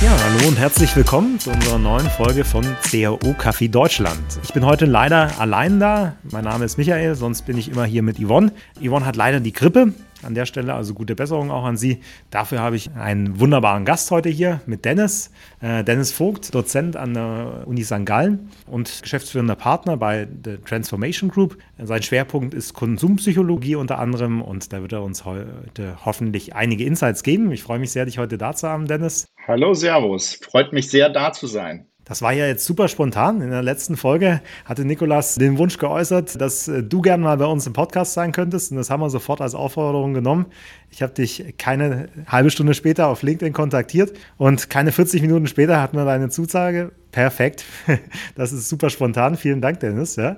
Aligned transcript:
Ja, 0.00 0.16
hallo 0.16 0.46
und 0.46 0.56
herzlich 0.56 0.94
willkommen 0.94 1.40
zu 1.40 1.50
unserer 1.50 1.76
neuen 1.76 2.08
Folge 2.08 2.44
von 2.44 2.64
CAO 2.88 3.34
Kaffee 3.36 3.66
Deutschland. 3.66 4.38
Ich 4.44 4.52
bin 4.52 4.64
heute 4.64 4.84
leider 4.84 5.40
allein 5.40 5.80
da. 5.80 6.14
Mein 6.30 6.44
Name 6.44 6.66
ist 6.66 6.78
Michael, 6.78 7.16
sonst 7.16 7.42
bin 7.46 7.58
ich 7.58 7.68
immer 7.68 7.84
hier 7.84 8.04
mit 8.04 8.16
Yvonne. 8.20 8.52
Yvonne 8.80 9.04
hat 9.04 9.16
leider 9.16 9.40
die 9.40 9.52
Grippe. 9.52 9.92
An 10.22 10.34
der 10.34 10.46
Stelle 10.46 10.74
also 10.74 10.94
gute 10.94 11.14
Besserung 11.14 11.50
auch 11.50 11.64
an 11.64 11.76
Sie. 11.76 12.00
Dafür 12.30 12.60
habe 12.60 12.76
ich 12.76 12.90
einen 12.92 13.38
wunderbaren 13.38 13.84
Gast 13.84 14.10
heute 14.10 14.28
hier 14.28 14.60
mit 14.66 14.84
Dennis. 14.84 15.30
Äh, 15.60 15.84
Dennis 15.84 16.12
Vogt, 16.12 16.54
Dozent 16.54 16.96
an 16.96 17.14
der 17.14 17.62
Uni 17.66 17.84
St. 17.84 18.04
Gallen 18.04 18.50
und 18.66 19.02
geschäftsführender 19.02 19.54
Partner 19.54 19.96
bei 19.96 20.26
der 20.30 20.62
Transformation 20.64 21.30
Group. 21.30 21.56
Sein 21.78 22.02
Schwerpunkt 22.02 22.54
ist 22.54 22.74
Konsumpsychologie 22.74 23.76
unter 23.76 23.98
anderem 23.98 24.42
und 24.42 24.72
da 24.72 24.82
wird 24.82 24.92
er 24.92 25.02
uns 25.02 25.24
heute 25.24 25.96
hoffentlich 26.04 26.54
einige 26.54 26.84
Insights 26.84 27.22
geben. 27.22 27.52
Ich 27.52 27.62
freue 27.62 27.78
mich 27.78 27.92
sehr, 27.92 28.04
dich 28.04 28.18
heute 28.18 28.38
da 28.38 28.54
zu 28.54 28.68
haben, 28.68 28.86
Dennis. 28.86 29.26
Hallo, 29.46 29.72
Servus. 29.74 30.38
Freut 30.42 30.72
mich 30.72 30.90
sehr, 30.90 31.08
da 31.10 31.32
zu 31.32 31.46
sein. 31.46 31.86
Das 32.08 32.22
war 32.22 32.32
ja 32.32 32.46
jetzt 32.46 32.64
super 32.64 32.88
spontan. 32.88 33.42
In 33.42 33.50
der 33.50 33.62
letzten 33.62 33.96
Folge 33.96 34.40
hatte 34.64 34.84
Nikolas 34.84 35.34
den 35.34 35.58
Wunsch 35.58 35.76
geäußert, 35.76 36.40
dass 36.40 36.66
äh, 36.66 36.82
du 36.82 37.02
gern 37.02 37.20
mal 37.20 37.36
bei 37.36 37.44
uns 37.44 37.66
im 37.66 37.74
Podcast 37.74 38.14
sein 38.14 38.32
könntest. 38.32 38.70
Und 38.70 38.78
das 38.78 38.88
haben 38.88 39.00
wir 39.00 39.10
sofort 39.10 39.42
als 39.42 39.54
Aufforderung 39.54 40.14
genommen. 40.14 40.46
Ich 40.90 41.02
habe 41.02 41.12
dich 41.12 41.54
keine 41.58 42.08
halbe 42.26 42.50
Stunde 42.50 42.72
später 42.72 43.08
auf 43.08 43.22
LinkedIn 43.22 43.52
kontaktiert 43.52 44.14
und 44.38 44.70
keine 44.70 44.90
40 44.90 45.20
Minuten 45.20 45.46
später 45.46 45.82
hatten 45.82 45.98
wir 45.98 46.06
deine 46.06 46.30
Zusage. 46.30 46.92
Perfekt. 47.12 47.64
Das 48.34 48.52
ist 48.52 48.68
super 48.68 48.88
spontan. 48.88 49.36
Vielen 49.36 49.60
Dank, 49.60 49.80
Dennis. 49.80 50.16
Ja. 50.16 50.36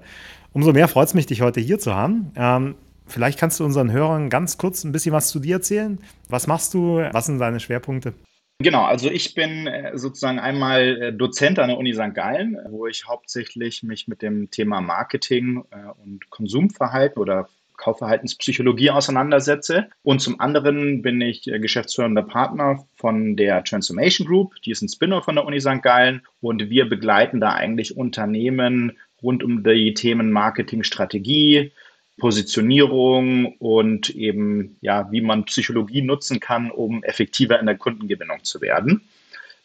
Umso 0.53 0.73
mehr 0.73 0.89
freut 0.89 1.09
es 1.09 1.15
mich, 1.15 1.27
dich 1.27 1.43
heute 1.43 1.61
hier 1.61 1.79
zu 1.79 1.95
haben. 1.95 2.33
Ähm, 2.35 2.75
vielleicht 3.07 3.39
kannst 3.39 3.61
du 3.61 3.65
unseren 3.65 3.93
Hörern 3.93 4.31
ganz 4.31 4.59
kurz 4.59 4.85
ein 4.85 4.93
bisschen 4.93 5.13
was 5.13 5.29
zu 5.29 5.39
dir 5.39 5.57
erzählen. 5.57 5.99
Was 6.29 6.47
machst 6.47 6.75
du? 6.75 6.97
Was 7.13 7.27
sind 7.27 7.39
deine 7.39 7.61
Schwerpunkte? 7.61 8.15
Genau, 8.63 8.85
also 8.85 9.11
ich 9.11 9.35
bin 9.35 9.67
äh, 9.67 9.97
sozusagen 9.97 10.39
einmal 10.39 11.03
äh, 11.03 11.13
Dozent 11.15 11.59
an 11.59 11.69
der 11.69 11.79
Uni 11.79 11.95
St. 11.95 12.13
Gallen, 12.13 12.59
wo 12.69 12.87
ich 12.87 13.07
hauptsächlich 13.09 13.83
mich 13.83 14.07
mit 14.07 14.21
dem 14.21 14.51
Thema 14.51 14.83
Marketing 14.83 15.65
äh, 15.71 15.77
und 16.05 16.29
Konsumverhalten 16.29 17.23
oder 17.23 17.49
Kaufverhaltenspsychologie 17.79 18.91
auseinandersetze. 18.91 19.87
Und 20.03 20.21
zum 20.21 20.39
anderen 20.41 21.01
bin 21.01 21.23
ich 21.23 21.45
geschäftsführender 21.45 22.23
Partner 22.23 22.85
von 22.97 23.35
der 23.37 23.65
Transformation 23.65 24.27
Group, 24.27 24.57
die 24.67 24.73
ist 24.73 24.83
ein 24.83 24.91
Spin-off 24.91 25.25
von 25.25 25.37
der 25.37 25.47
Uni 25.47 25.59
St. 25.59 25.81
Gallen. 25.81 26.21
Und 26.43 26.69
wir 26.69 26.87
begleiten 26.87 27.41
da 27.41 27.55
eigentlich 27.55 27.97
Unternehmen 27.97 28.99
rund 29.23 29.43
um 29.43 29.65
die 29.65 29.95
Themen 29.95 30.31
Marketingstrategie, 30.31 31.73
Positionierung 32.21 33.57
und 33.57 34.11
eben, 34.11 34.77
ja, 34.81 35.11
wie 35.11 35.21
man 35.21 35.45
Psychologie 35.47 36.03
nutzen 36.03 36.39
kann, 36.39 36.71
um 36.71 37.03
effektiver 37.03 37.59
in 37.59 37.67
der 37.67 37.77
Kundengewinnung 37.77 38.45
zu 38.45 38.61
werden. 38.61 39.03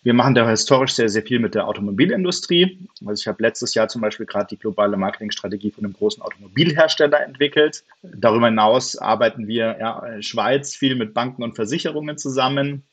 Wir 0.01 0.13
machen 0.13 0.35
da 0.35 0.47
historisch 0.47 0.93
sehr, 0.93 1.09
sehr 1.09 1.23
viel 1.23 1.39
mit 1.39 1.55
der 1.55 1.67
Automobilindustrie. 1.67 2.77
Also 3.07 3.21
ich 3.21 3.27
habe 3.27 3.41
letztes 3.41 3.73
Jahr 3.73 3.87
zum 3.87 4.01
Beispiel 4.01 4.27
gerade 4.27 4.45
die 4.51 4.57
globale 4.57 4.97
Marketingstrategie 4.97 5.71
von 5.71 5.83
einem 5.83 5.93
großen 5.93 6.21
Automobilhersteller 6.21 7.23
entwickelt. 7.23 7.83
Darüber 8.03 8.45
hinaus 8.45 8.95
arbeiten 8.97 9.47
wir 9.47 9.77
ja, 9.79 10.21
Schweiz 10.21 10.75
viel 10.75 10.95
mit 10.95 11.15
Banken 11.15 11.41
und 11.41 11.55
Versicherungen 11.55 12.19
zusammen. 12.19 12.83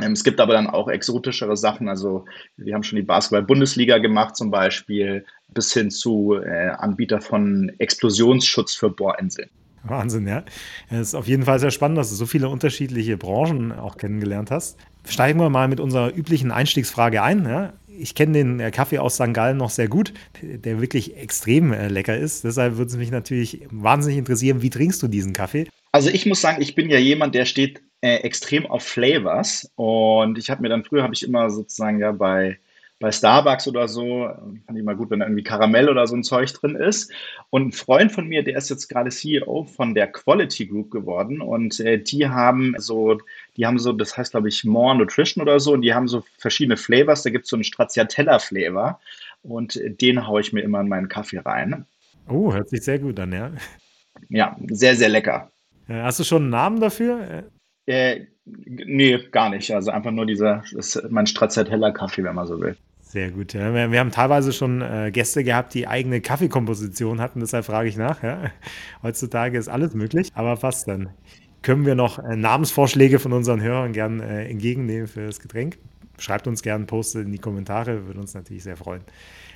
Ähm, 0.00 0.12
es 0.12 0.24
gibt 0.24 0.40
aber 0.40 0.54
dann 0.54 0.68
auch 0.68 0.88
exotischere 0.88 1.56
Sachen. 1.56 1.88
Also 1.88 2.24
wir 2.56 2.74
haben 2.74 2.82
schon 2.82 2.96
die 2.96 3.02
Basketball-Bundesliga 3.02 3.98
gemacht 3.98 4.36
zum 4.36 4.50
Beispiel, 4.50 5.24
bis 5.48 5.72
hin 5.72 5.90
zu 5.90 6.34
äh, 6.34 6.70
Anbieter 6.70 7.20
von 7.20 7.72
Explosionsschutz 7.78 8.74
für 8.74 8.90
Bohrinseln. 8.90 9.50
Wahnsinn, 9.84 10.28
ja. 10.28 10.44
Es 10.90 11.08
ist 11.08 11.14
auf 11.14 11.26
jeden 11.26 11.44
Fall 11.44 11.58
sehr 11.58 11.72
spannend, 11.72 11.98
dass 11.98 12.10
du 12.10 12.14
so 12.14 12.26
viele 12.26 12.48
unterschiedliche 12.48 13.16
Branchen 13.16 13.72
auch 13.72 13.96
kennengelernt 13.96 14.50
hast. 14.50 14.78
Steigen 15.06 15.40
wir 15.40 15.50
mal 15.50 15.66
mit 15.68 15.80
unserer 15.80 16.14
üblichen 16.14 16.52
Einstiegsfrage 16.52 17.22
ein. 17.22 17.44
Ja. 17.44 17.72
Ich 17.88 18.14
kenne 18.14 18.32
den 18.32 18.60
äh, 18.60 18.70
Kaffee 18.70 18.98
aus 18.98 19.16
St. 19.16 19.34
Gallen 19.34 19.56
noch 19.56 19.70
sehr 19.70 19.88
gut, 19.88 20.14
der 20.40 20.80
wirklich 20.80 21.16
extrem 21.16 21.72
äh, 21.72 21.88
lecker 21.88 22.16
ist. 22.16 22.44
Deshalb 22.44 22.76
würde 22.76 22.90
es 22.90 22.96
mich 22.96 23.10
natürlich 23.10 23.66
wahnsinnig 23.70 24.18
interessieren, 24.18 24.62
wie 24.62 24.70
trinkst 24.70 25.02
du 25.02 25.08
diesen 25.08 25.32
Kaffee? 25.32 25.68
Also 25.90 26.08
ich 26.08 26.24
muss 26.24 26.40
sagen, 26.40 26.62
ich 26.62 26.74
bin 26.74 26.88
ja 26.88 26.98
jemand, 26.98 27.34
der 27.34 27.44
steht 27.44 27.82
äh, 28.02 28.16
extrem 28.16 28.66
auf 28.66 28.82
Flavors. 28.82 29.72
Und 29.76 30.36
ich 30.36 30.50
habe 30.50 30.62
mir 30.62 30.68
dann 30.68 30.84
früher, 30.84 31.02
habe 31.02 31.14
ich 31.14 31.22
immer 31.22 31.50
sozusagen 31.50 31.98
ja 31.98 32.12
bei 32.12 32.58
bei 33.02 33.10
Starbucks 33.10 33.66
oder 33.66 33.88
so, 33.88 34.30
fand 34.64 34.78
ich 34.78 34.84
mal 34.84 34.94
gut, 34.94 35.10
wenn 35.10 35.18
da 35.18 35.26
irgendwie 35.26 35.42
Karamell 35.42 35.88
oder 35.88 36.06
so 36.06 36.14
ein 36.14 36.22
Zeug 36.22 36.52
drin 36.52 36.76
ist. 36.76 37.12
Und 37.50 37.66
ein 37.66 37.72
Freund 37.72 38.12
von 38.12 38.28
mir, 38.28 38.44
der 38.44 38.56
ist 38.56 38.70
jetzt 38.70 38.88
gerade 38.88 39.10
CEO 39.10 39.64
von 39.64 39.92
der 39.92 40.06
Quality 40.06 40.66
Group 40.66 40.92
geworden 40.92 41.40
und 41.40 41.80
äh, 41.80 41.98
die 41.98 42.28
haben 42.28 42.76
so, 42.78 43.18
die 43.56 43.66
haben 43.66 43.80
so, 43.80 43.92
das 43.92 44.16
heißt 44.16 44.30
glaube 44.30 44.48
ich 44.48 44.62
More 44.62 44.96
Nutrition 44.96 45.42
oder 45.42 45.58
so 45.58 45.72
und 45.72 45.82
die 45.82 45.92
haben 45.92 46.06
so 46.06 46.22
verschiedene 46.38 46.76
Flavors. 46.76 47.24
Da 47.24 47.30
gibt 47.30 47.44
es 47.44 47.50
so 47.50 47.56
einen 47.56 47.64
Stracciatella-Flavor 47.64 49.00
und 49.42 49.80
den 50.00 50.24
haue 50.28 50.40
ich 50.40 50.52
mir 50.52 50.60
immer 50.60 50.80
in 50.80 50.88
meinen 50.88 51.08
Kaffee 51.08 51.38
rein. 51.38 51.84
Oh, 52.28 52.52
hört 52.52 52.68
sich 52.68 52.82
sehr 52.82 53.00
gut 53.00 53.18
an, 53.18 53.32
ja. 53.32 53.50
Ja, 54.28 54.56
sehr, 54.68 54.94
sehr 54.94 55.08
lecker. 55.08 55.50
Äh, 55.88 56.02
hast 56.02 56.20
du 56.20 56.24
schon 56.24 56.42
einen 56.42 56.50
Namen 56.50 56.80
dafür? 56.80 57.48
Äh, 57.86 58.26
nee, 58.44 59.18
gar 59.30 59.50
nicht. 59.50 59.70
Also 59.72 59.90
einfach 59.90 60.10
nur 60.10 60.26
dieser, 60.26 60.62
ist 60.72 61.02
mein 61.10 61.26
Stracciatella-Kaffee, 61.26 62.24
wenn 62.24 62.34
man 62.34 62.46
so 62.46 62.60
will. 62.60 62.76
Sehr 63.00 63.30
gut. 63.30 63.52
Ja. 63.52 63.74
Wir, 63.74 63.92
wir, 63.92 64.00
haben 64.00 64.10
teilweise 64.10 64.52
schon 64.52 64.80
äh, 64.80 65.10
Gäste 65.12 65.44
gehabt, 65.44 65.74
die 65.74 65.86
eigene 65.86 66.20
Kaffeekomposition 66.20 67.20
hatten, 67.20 67.40
deshalb 67.40 67.66
frage 67.66 67.88
ich 67.88 67.96
nach. 67.96 68.22
Ja. 68.22 68.50
Heutzutage 69.02 69.58
ist 69.58 69.68
alles 69.68 69.94
möglich, 69.94 70.30
aber 70.34 70.56
fast 70.56 70.88
dann. 70.88 71.10
Können 71.60 71.86
wir 71.86 71.94
noch 71.94 72.18
äh, 72.18 72.36
Namensvorschläge 72.36 73.18
von 73.18 73.32
unseren 73.32 73.60
Hörern 73.60 73.92
gern 73.92 74.20
äh, 74.20 74.46
entgegennehmen 74.46 75.06
für 75.06 75.26
das 75.26 75.40
Getränk? 75.40 75.78
Schreibt 76.18 76.46
uns 76.46 76.62
gerne, 76.62 76.86
postet 76.86 77.26
in 77.26 77.32
die 77.32 77.38
Kommentare, 77.38 78.06
würde 78.06 78.18
uns 78.18 78.34
natürlich 78.34 78.62
sehr 78.62 78.76
freuen. 78.76 79.02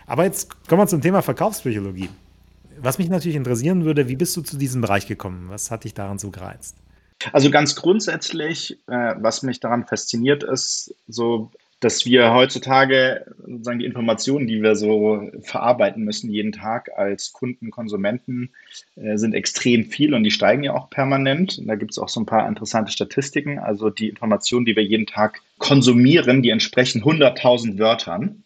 Aber 0.06 0.25
jetzt 0.25 0.69
kommen 0.69 0.82
wir 0.82 0.87
zum 0.87 1.00
Thema 1.00 1.22
Verkaufspsychologie. 1.22 2.10
Was 2.78 2.98
mich 2.98 3.08
natürlich 3.08 3.37
interessieren 3.37 3.84
würde, 3.84 4.08
wie 4.08 4.16
bist 4.16 4.37
du 4.37 4.43
zu 4.43 4.58
diesem 4.58 4.82
Bereich 4.82 5.06
gekommen? 5.06 5.47
Was 5.48 5.70
hat 5.70 5.84
dich 5.84 5.94
daran 5.94 6.19
so 6.19 6.31
gereizt? 6.31 6.76
Also 7.32 7.50
ganz 7.50 7.77
grundsätzlich, 7.77 8.78
äh, 8.87 9.15
was 9.19 9.43
mich 9.43 9.60
daran 9.60 9.87
fasziniert, 9.87 10.43
ist 10.43 10.94
so 11.09 11.50
dass 11.81 12.06
wir 12.06 12.32
heutzutage 12.32 13.27
sozusagen 13.47 13.81
die 13.81 13.84
Informationen, 13.84 14.47
die 14.47 14.62
wir 14.62 14.77
so 14.77 15.31
verarbeiten 15.43 16.05
müssen 16.05 16.31
jeden 16.31 16.53
Tag 16.53 16.91
als 16.97 17.32
Kunden, 17.32 17.71
Konsumenten, 17.71 18.50
äh, 18.97 19.19
sind 19.19 19.34
extrem 19.34 19.84
viel 19.84 20.15
und 20.15 20.25
die 20.25 20.31
steigen 20.31 20.62
ja 20.62 20.75
auch 20.75 20.88
permanent. 20.88 21.59
Und 21.59 21.66
da 21.66 21.75
gibt 21.75 21.91
es 21.91 21.99
auch 21.99 22.09
so 22.09 22.21
ein 22.21 22.26
paar 22.26 22.49
interessante 22.49 22.93
Statistiken. 22.93 23.59
Also 23.59 23.91
die 23.91 24.09
Informationen, 24.09 24.65
die 24.65 24.75
wir 24.75 24.84
jeden 24.84 25.06
Tag 25.06 25.43
konsumieren, 25.59 26.43
die 26.43 26.50
entsprechen 26.50 27.03
100.000 27.03 27.78
Wörtern. 27.78 28.43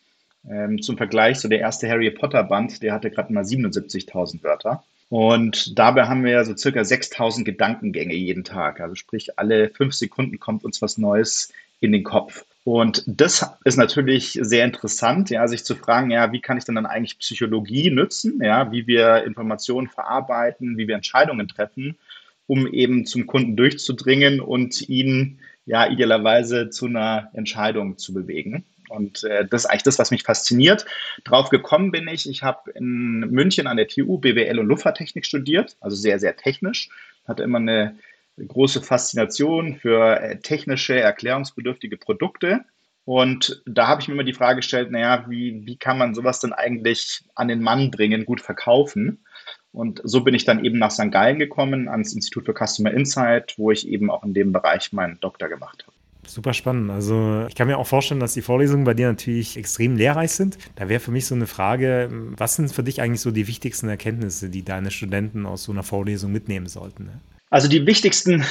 Ähm, 0.49 0.83
zum 0.83 0.97
Vergleich, 0.97 1.39
so 1.39 1.49
der 1.49 1.61
erste 1.61 1.89
Harry 1.89 2.11
Potter 2.11 2.43
Band, 2.43 2.83
der 2.83 2.95
hatte 2.95 3.11
gerade 3.11 3.33
mal 3.33 3.45
77.000 3.45 4.43
Wörter. 4.43 4.83
Und 5.11 5.77
dabei 5.77 6.07
haben 6.07 6.25
wir 6.25 6.45
so 6.45 6.57
circa 6.57 6.85
6000 6.85 7.45
Gedankengänge 7.45 8.15
jeden 8.15 8.45
Tag. 8.45 8.81
Also 8.81 8.95
sprich, 8.95 9.39
alle 9.39 9.69
fünf 9.71 9.93
Sekunden 9.93 10.39
kommt 10.39 10.65
uns 10.65 10.81
was 10.81 10.99
Neues 10.99 11.53
in 11.81 11.91
den 11.91 12.05
Kopf. 12.05 12.47
Und 12.63 13.03
das 13.07 13.45
ist 13.65 13.77
natürlich 13.77 14.39
sehr 14.41 14.65
interessant, 14.65 15.29
ja, 15.31 15.49
sich 15.49 15.65
zu 15.65 15.75
fragen, 15.75 16.13
ja, 16.13 16.31
wie 16.31 16.41
kann 16.41 16.59
ich 16.59 16.65
denn 16.65 16.77
dann 16.77 16.87
eigentlich 16.87 17.19
Psychologie 17.19 17.91
nutzen, 17.91 18.39
ja, 18.41 18.71
wie 18.71 18.87
wir 18.87 19.25
Informationen 19.25 19.89
verarbeiten, 19.89 20.79
wie 20.79 20.87
wir 20.87 20.95
Entscheidungen 20.95 21.49
treffen, 21.49 21.99
um 22.47 22.73
eben 22.73 23.05
zum 23.05 23.27
Kunden 23.27 23.57
durchzudringen 23.57 24.41
und 24.41 24.89
ihn 24.89 25.41
ja 25.67 25.91
idealerweise 25.91 26.71
zu 26.71 26.87
einer 26.87 27.31
Entscheidung 27.33 27.99
zu 27.99 28.15
bewegen. 28.15 28.65
Und 28.91 29.25
äh, 29.25 29.47
das 29.47 29.65
ist 29.65 29.71
eigentlich 29.71 29.85
das, 29.85 29.99
was 29.99 30.11
mich 30.11 30.25
fasziniert. 30.25 30.85
Drauf 31.25 31.49
gekommen 31.49 31.93
bin 31.93 32.09
ich, 32.09 32.29
ich 32.29 32.43
habe 32.43 32.71
in 32.73 33.21
München 33.31 33.67
an 33.67 33.77
der 33.77 33.89
TU 33.89 34.19
BWL 34.19 34.59
und 34.59 34.67
Luftfahrttechnik 34.67 35.25
studiert, 35.25 35.77
also 35.81 35.97
sehr, 35.97 36.19
sehr 36.19 36.37
technisch. 36.37 36.89
Hatte 37.27 37.45
immer 37.45 37.59
eine 37.59 37.97
große 38.37 38.83
Faszination 38.83 39.77
für 39.77 40.21
äh, 40.21 40.39
technische, 40.41 40.99
erklärungsbedürftige 40.99 41.97
Produkte. 41.97 42.65
Und 43.05 43.63
da 43.67 43.89
habe 43.89 44.03
ich 44.03 44.09
mir 44.09 44.15
immer 44.15 44.25
die 44.25 44.35
Frage 44.35 44.57
gestellt, 44.57 44.91
naja, 44.91 45.25
wie, 45.29 45.65
wie 45.65 45.77
kann 45.77 45.99
man 45.99 46.15
sowas 46.15 46.41
denn 46.41 46.53
eigentlich 46.53 47.23
an 47.35 47.49
den 47.49 47.63
Mann 47.63 47.91
bringen, 47.91 48.25
gut 48.25 48.41
verkaufen? 48.41 49.25
Und 49.73 50.01
so 50.05 50.23
bin 50.23 50.35
ich 50.35 50.45
dann 50.45 50.65
eben 50.65 50.79
nach 50.79 50.91
St. 50.91 51.13
Gallen 51.13 51.39
gekommen, 51.39 51.89
ans 51.89 52.13
Institut 52.13 52.47
für 52.47 52.55
Customer 52.55 52.93
Insight, 52.93 53.55
wo 53.57 53.71
ich 53.71 53.89
eben 53.89 54.11
auch 54.11 54.25
in 54.25 54.35
dem 54.35 54.53
Bereich 54.53 54.93
meinen 54.93 55.21
Doktor 55.21 55.49
gemacht 55.49 55.85
habe. 55.87 56.00
Super 56.31 56.55
spannend. 56.55 56.93
Also 56.93 57.45
ich 57.49 57.57
kann 57.57 57.67
mir 57.67 57.77
auch 57.77 57.89
vorstellen, 57.89 58.21
dass 58.21 58.35
die 58.35 58.43
Vorlesungen 58.43 58.85
bei 58.85 58.95
dir 58.95 59.09
natürlich 59.09 59.57
extrem 59.57 59.97
lehrreich 59.97 60.31
sind. 60.31 60.59
Da 60.77 60.89
wäre 60.89 61.01
für 61.01 61.11
mich 61.11 61.27
so 61.27 61.35
eine 61.35 61.49
Frage, 61.49 62.09
was 62.13 62.55
sind 62.55 62.73
für 62.73 62.85
dich 62.85 63.03
eigentlich 63.03 63.21
so 63.21 63.33
die 63.33 63.49
wichtigsten 63.49 63.89
Erkenntnisse, 63.89 64.49
die 64.49 64.65
deine 64.65 64.93
Studenten 64.93 65.45
aus 65.45 65.65
so 65.65 65.73
einer 65.73 65.83
Vorlesung 65.83 66.31
mitnehmen 66.31 66.69
sollten? 66.69 67.07
Ne? 67.07 67.21
Also 67.51 67.67
die 67.67 67.85
wichtigsten 67.85 68.45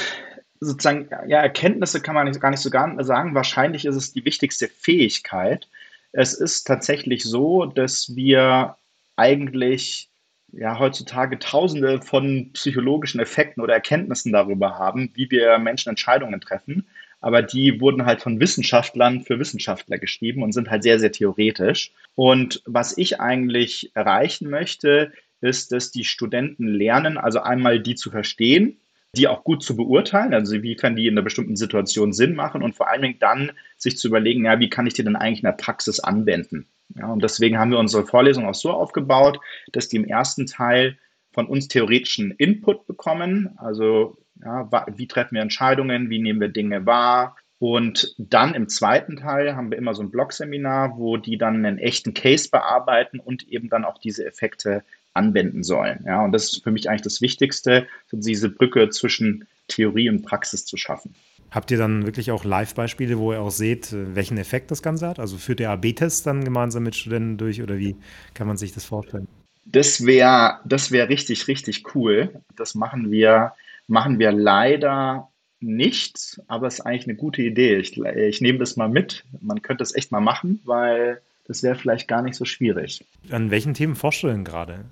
sozusagen 0.60 1.08
ja, 1.26 1.40
Erkenntnisse 1.40 2.02
kann 2.02 2.14
man 2.14 2.28
nicht, 2.28 2.38
gar 2.38 2.50
nicht 2.50 2.60
so 2.60 2.68
sagen. 2.68 3.34
Wahrscheinlich 3.34 3.86
ist 3.86 3.96
es 3.96 4.12
die 4.12 4.26
wichtigste 4.26 4.68
Fähigkeit. 4.68 5.66
Es 6.12 6.34
ist 6.34 6.64
tatsächlich 6.64 7.24
so, 7.24 7.64
dass 7.64 8.14
wir 8.14 8.76
eigentlich 9.16 10.10
ja 10.52 10.78
heutzutage 10.78 11.38
tausende 11.38 12.02
von 12.02 12.50
psychologischen 12.52 13.20
Effekten 13.20 13.62
oder 13.62 13.72
Erkenntnissen 13.72 14.32
darüber 14.32 14.78
haben, 14.78 15.10
wie 15.14 15.30
wir 15.30 15.58
Menschen 15.58 15.88
Entscheidungen 15.88 16.42
treffen. 16.42 16.86
Aber 17.20 17.42
die 17.42 17.80
wurden 17.80 18.06
halt 18.06 18.22
von 18.22 18.40
Wissenschaftlern 18.40 19.22
für 19.22 19.38
Wissenschaftler 19.38 19.98
geschrieben 19.98 20.42
und 20.42 20.52
sind 20.52 20.70
halt 20.70 20.82
sehr, 20.82 20.98
sehr 20.98 21.12
theoretisch. 21.12 21.92
Und 22.14 22.62
was 22.66 22.96
ich 22.96 23.20
eigentlich 23.20 23.90
erreichen 23.94 24.48
möchte, 24.50 25.12
ist, 25.40 25.72
dass 25.72 25.90
die 25.90 26.04
Studenten 26.04 26.66
lernen, 26.66 27.18
also 27.18 27.40
einmal 27.40 27.80
die 27.80 27.94
zu 27.94 28.10
verstehen, 28.10 28.78
die 29.16 29.26
auch 29.26 29.42
gut 29.42 29.62
zu 29.62 29.76
beurteilen, 29.76 30.34
also 30.34 30.62
wie 30.62 30.76
kann 30.76 30.94
die 30.94 31.08
in 31.08 31.14
einer 31.14 31.22
bestimmten 31.22 31.56
Situation 31.56 32.12
Sinn 32.12 32.34
machen 32.34 32.62
und 32.62 32.76
vor 32.76 32.88
allen 32.88 33.02
Dingen 33.02 33.18
dann 33.18 33.52
sich 33.76 33.98
zu 33.98 34.08
überlegen, 34.08 34.44
ja, 34.44 34.60
wie 34.60 34.70
kann 34.70 34.86
ich 34.86 34.94
die 34.94 35.02
denn 35.02 35.16
eigentlich 35.16 35.40
in 35.40 35.46
der 35.46 35.52
Praxis 35.52 35.98
anwenden? 35.98 36.66
Ja, 36.96 37.12
und 37.12 37.22
deswegen 37.22 37.58
haben 37.58 37.70
wir 37.70 37.78
unsere 37.78 38.06
Vorlesung 38.06 38.46
auch 38.46 38.54
so 38.54 38.70
aufgebaut, 38.70 39.40
dass 39.72 39.88
die 39.88 39.96
im 39.96 40.04
ersten 40.04 40.46
Teil 40.46 40.96
von 41.32 41.46
uns 41.46 41.68
theoretischen 41.68 42.32
Input 42.32 42.86
bekommen, 42.86 43.50
also 43.56 44.16
ja, 44.44 44.68
wie 44.96 45.06
treffen 45.06 45.34
wir 45.34 45.42
Entscheidungen, 45.42 46.10
wie 46.10 46.20
nehmen 46.20 46.40
wir 46.40 46.48
Dinge 46.48 46.86
wahr, 46.86 47.36
und 47.60 48.14
dann 48.16 48.54
im 48.54 48.70
zweiten 48.70 49.16
Teil 49.16 49.54
haben 49.54 49.70
wir 49.70 49.76
immer 49.76 49.92
so 49.92 50.02
ein 50.02 50.10
Blog-Seminar, 50.10 50.96
wo 50.96 51.18
die 51.18 51.36
dann 51.36 51.56
einen 51.56 51.76
echten 51.76 52.14
Case 52.14 52.48
bearbeiten 52.50 53.20
und 53.20 53.46
eben 53.48 53.68
dann 53.68 53.84
auch 53.84 53.98
diese 53.98 54.24
Effekte 54.24 54.82
anwenden 55.12 55.62
sollen. 55.62 56.02
Ja, 56.06 56.24
und 56.24 56.32
das 56.32 56.44
ist 56.44 56.62
für 56.64 56.70
mich 56.70 56.88
eigentlich 56.88 57.02
das 57.02 57.20
Wichtigste, 57.20 57.86
so 58.06 58.16
diese 58.16 58.48
Brücke 58.48 58.88
zwischen 58.88 59.46
Theorie 59.68 60.08
und 60.08 60.22
Praxis 60.22 60.64
zu 60.64 60.78
schaffen. 60.78 61.14
Habt 61.50 61.70
ihr 61.70 61.76
dann 61.76 62.06
wirklich 62.06 62.30
auch 62.30 62.44
Live-Beispiele, 62.44 63.18
wo 63.18 63.34
ihr 63.34 63.42
auch 63.42 63.50
seht, 63.50 63.88
welchen 63.92 64.38
Effekt 64.38 64.70
das 64.70 64.82
Ganze 64.82 65.06
hat? 65.06 65.18
Also 65.18 65.36
führt 65.36 65.60
ihr 65.60 65.68
AB-Tests 65.68 66.22
dann 66.22 66.42
gemeinsam 66.42 66.84
mit 66.84 66.96
Studenten 66.96 67.36
durch 67.36 67.60
oder 67.60 67.76
wie 67.76 67.94
kann 68.32 68.46
man 68.46 68.56
sich 68.56 68.72
das 68.72 68.86
vorstellen? 68.86 69.28
Das 69.66 70.06
wäre 70.06 70.60
das 70.64 70.92
wär 70.92 71.10
richtig, 71.10 71.46
richtig 71.46 71.94
cool. 71.94 72.40
Das 72.56 72.74
machen 72.74 73.10
wir, 73.10 73.52
machen 73.90 74.18
wir 74.18 74.32
leider 74.32 75.28
nicht, 75.60 76.40
aber 76.46 76.68
es 76.68 76.74
ist 76.74 76.80
eigentlich 76.80 77.04
eine 77.04 77.16
gute 77.16 77.42
Idee. 77.42 77.76
Ich, 77.76 77.98
ich 77.98 78.40
nehme 78.40 78.58
das 78.58 78.76
mal 78.76 78.88
mit. 78.88 79.24
Man 79.40 79.60
könnte 79.62 79.82
es 79.82 79.94
echt 79.94 80.10
mal 80.10 80.20
machen, 80.20 80.60
weil 80.64 81.20
das 81.46 81.62
wäre 81.62 81.74
vielleicht 81.74 82.08
gar 82.08 82.22
nicht 82.22 82.36
so 82.36 82.44
schwierig. 82.44 83.04
An 83.30 83.50
welchen 83.50 83.74
Themen 83.74 83.94
forschst 83.94 84.22
du 84.22 84.28
denn 84.28 84.44
gerade? 84.44 84.84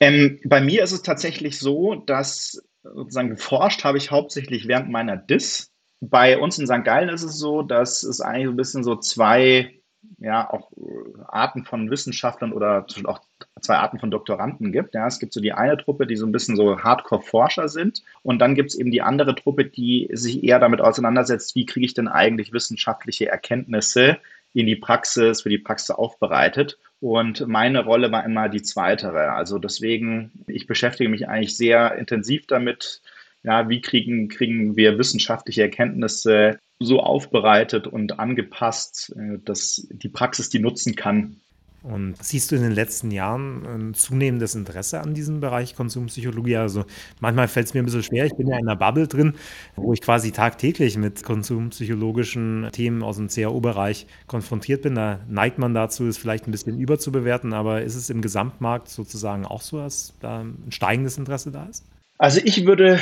Ähm, 0.00 0.40
bei 0.44 0.60
mir 0.60 0.82
ist 0.82 0.92
es 0.92 1.02
tatsächlich 1.02 1.58
so, 1.58 1.94
dass 1.94 2.62
sozusagen 2.82 3.30
geforscht 3.30 3.84
habe 3.84 3.98
ich 3.98 4.10
hauptsächlich 4.10 4.66
während 4.66 4.90
meiner 4.90 5.16
DIS. 5.16 5.70
Bei 6.00 6.38
uns 6.38 6.58
in 6.58 6.66
St. 6.66 6.84
Gallen 6.84 7.08
ist 7.08 7.22
es 7.22 7.38
so, 7.38 7.62
dass 7.62 8.02
es 8.02 8.20
eigentlich 8.20 8.46
so 8.46 8.52
ein 8.52 8.56
bisschen 8.56 8.84
so 8.84 8.96
zwei 8.96 9.76
ja, 10.18 10.48
auch 10.50 10.70
Arten 11.28 11.64
von 11.64 11.90
Wissenschaftlern 11.90 12.52
oder 12.52 12.86
auch 13.04 13.20
zwei 13.60 13.76
Arten 13.76 13.98
von 13.98 14.10
Doktoranden 14.10 14.72
gibt. 14.72 14.94
Ja, 14.94 15.06
es 15.06 15.18
gibt 15.18 15.32
so 15.32 15.40
die 15.40 15.52
eine 15.52 15.76
Truppe, 15.76 16.06
die 16.06 16.16
so 16.16 16.26
ein 16.26 16.32
bisschen 16.32 16.56
so 16.56 16.78
Hardcore-Forscher 16.78 17.68
sind. 17.68 18.02
Und 18.22 18.38
dann 18.38 18.54
gibt 18.54 18.70
es 18.70 18.78
eben 18.78 18.90
die 18.90 19.02
andere 19.02 19.34
Truppe, 19.34 19.64
die 19.64 20.08
sich 20.12 20.44
eher 20.44 20.58
damit 20.58 20.80
auseinandersetzt, 20.80 21.54
wie 21.54 21.66
kriege 21.66 21.86
ich 21.86 21.94
denn 21.94 22.08
eigentlich 22.08 22.52
wissenschaftliche 22.52 23.28
Erkenntnisse 23.28 24.18
in 24.52 24.66
die 24.66 24.76
Praxis, 24.76 25.42
für 25.42 25.50
die 25.50 25.58
Praxis 25.58 25.90
aufbereitet. 25.90 26.78
Und 27.00 27.46
meine 27.46 27.84
Rolle 27.84 28.10
war 28.12 28.24
immer 28.24 28.48
die 28.48 28.62
zweitere. 28.62 29.32
Also 29.32 29.58
deswegen, 29.58 30.32
ich 30.46 30.66
beschäftige 30.66 31.10
mich 31.10 31.28
eigentlich 31.28 31.56
sehr 31.56 31.94
intensiv 31.96 32.46
damit, 32.46 33.02
ja, 33.42 33.68
wie 33.68 33.80
kriegen, 33.80 34.28
kriegen 34.28 34.76
wir 34.76 34.98
wissenschaftliche 34.98 35.62
Erkenntnisse 35.62 36.58
so 36.78 37.00
aufbereitet 37.00 37.86
und 37.86 38.18
angepasst, 38.18 39.14
äh, 39.16 39.38
dass 39.44 39.86
die 39.90 40.08
Praxis 40.08 40.50
die 40.50 40.58
nutzen 40.58 40.94
kann. 40.94 41.40
Und 41.86 42.16
siehst 42.20 42.50
du 42.50 42.56
in 42.56 42.62
den 42.62 42.72
letzten 42.72 43.12
Jahren 43.12 43.64
ein 43.64 43.94
zunehmendes 43.94 44.56
Interesse 44.56 45.00
an 45.00 45.14
diesem 45.14 45.38
Bereich 45.38 45.76
Konsumpsychologie? 45.76 46.56
Also 46.56 46.84
manchmal 47.20 47.46
fällt 47.46 47.68
es 47.68 47.74
mir 47.74 47.82
ein 47.82 47.84
bisschen 47.84 48.02
schwer. 48.02 48.26
Ich 48.26 48.34
bin 48.34 48.48
ja 48.48 48.58
in 48.58 48.66
einer 48.66 48.74
Bubble 48.74 49.06
drin, 49.06 49.34
wo 49.76 49.92
ich 49.92 50.00
quasi 50.00 50.32
tagtäglich 50.32 50.98
mit 50.98 51.22
konsumpsychologischen 51.22 52.70
Themen 52.72 53.04
aus 53.04 53.18
dem 53.18 53.28
CAO-Bereich 53.28 54.08
konfrontiert 54.26 54.82
bin. 54.82 54.96
Da 54.96 55.20
neigt 55.28 55.58
man 55.58 55.74
dazu, 55.74 56.08
es 56.08 56.18
vielleicht 56.18 56.48
ein 56.48 56.50
bisschen 56.50 56.76
überzubewerten. 56.76 57.52
Aber 57.52 57.82
ist 57.82 57.94
es 57.94 58.10
im 58.10 58.20
Gesamtmarkt 58.20 58.88
sozusagen 58.88 59.46
auch 59.46 59.62
so, 59.62 59.78
dass 59.78 60.12
da 60.18 60.40
ein 60.40 60.70
steigendes 60.70 61.18
Interesse 61.18 61.52
da 61.52 61.66
ist? 61.66 61.86
Also 62.18 62.40
ich 62.42 62.66
würde, 62.66 62.98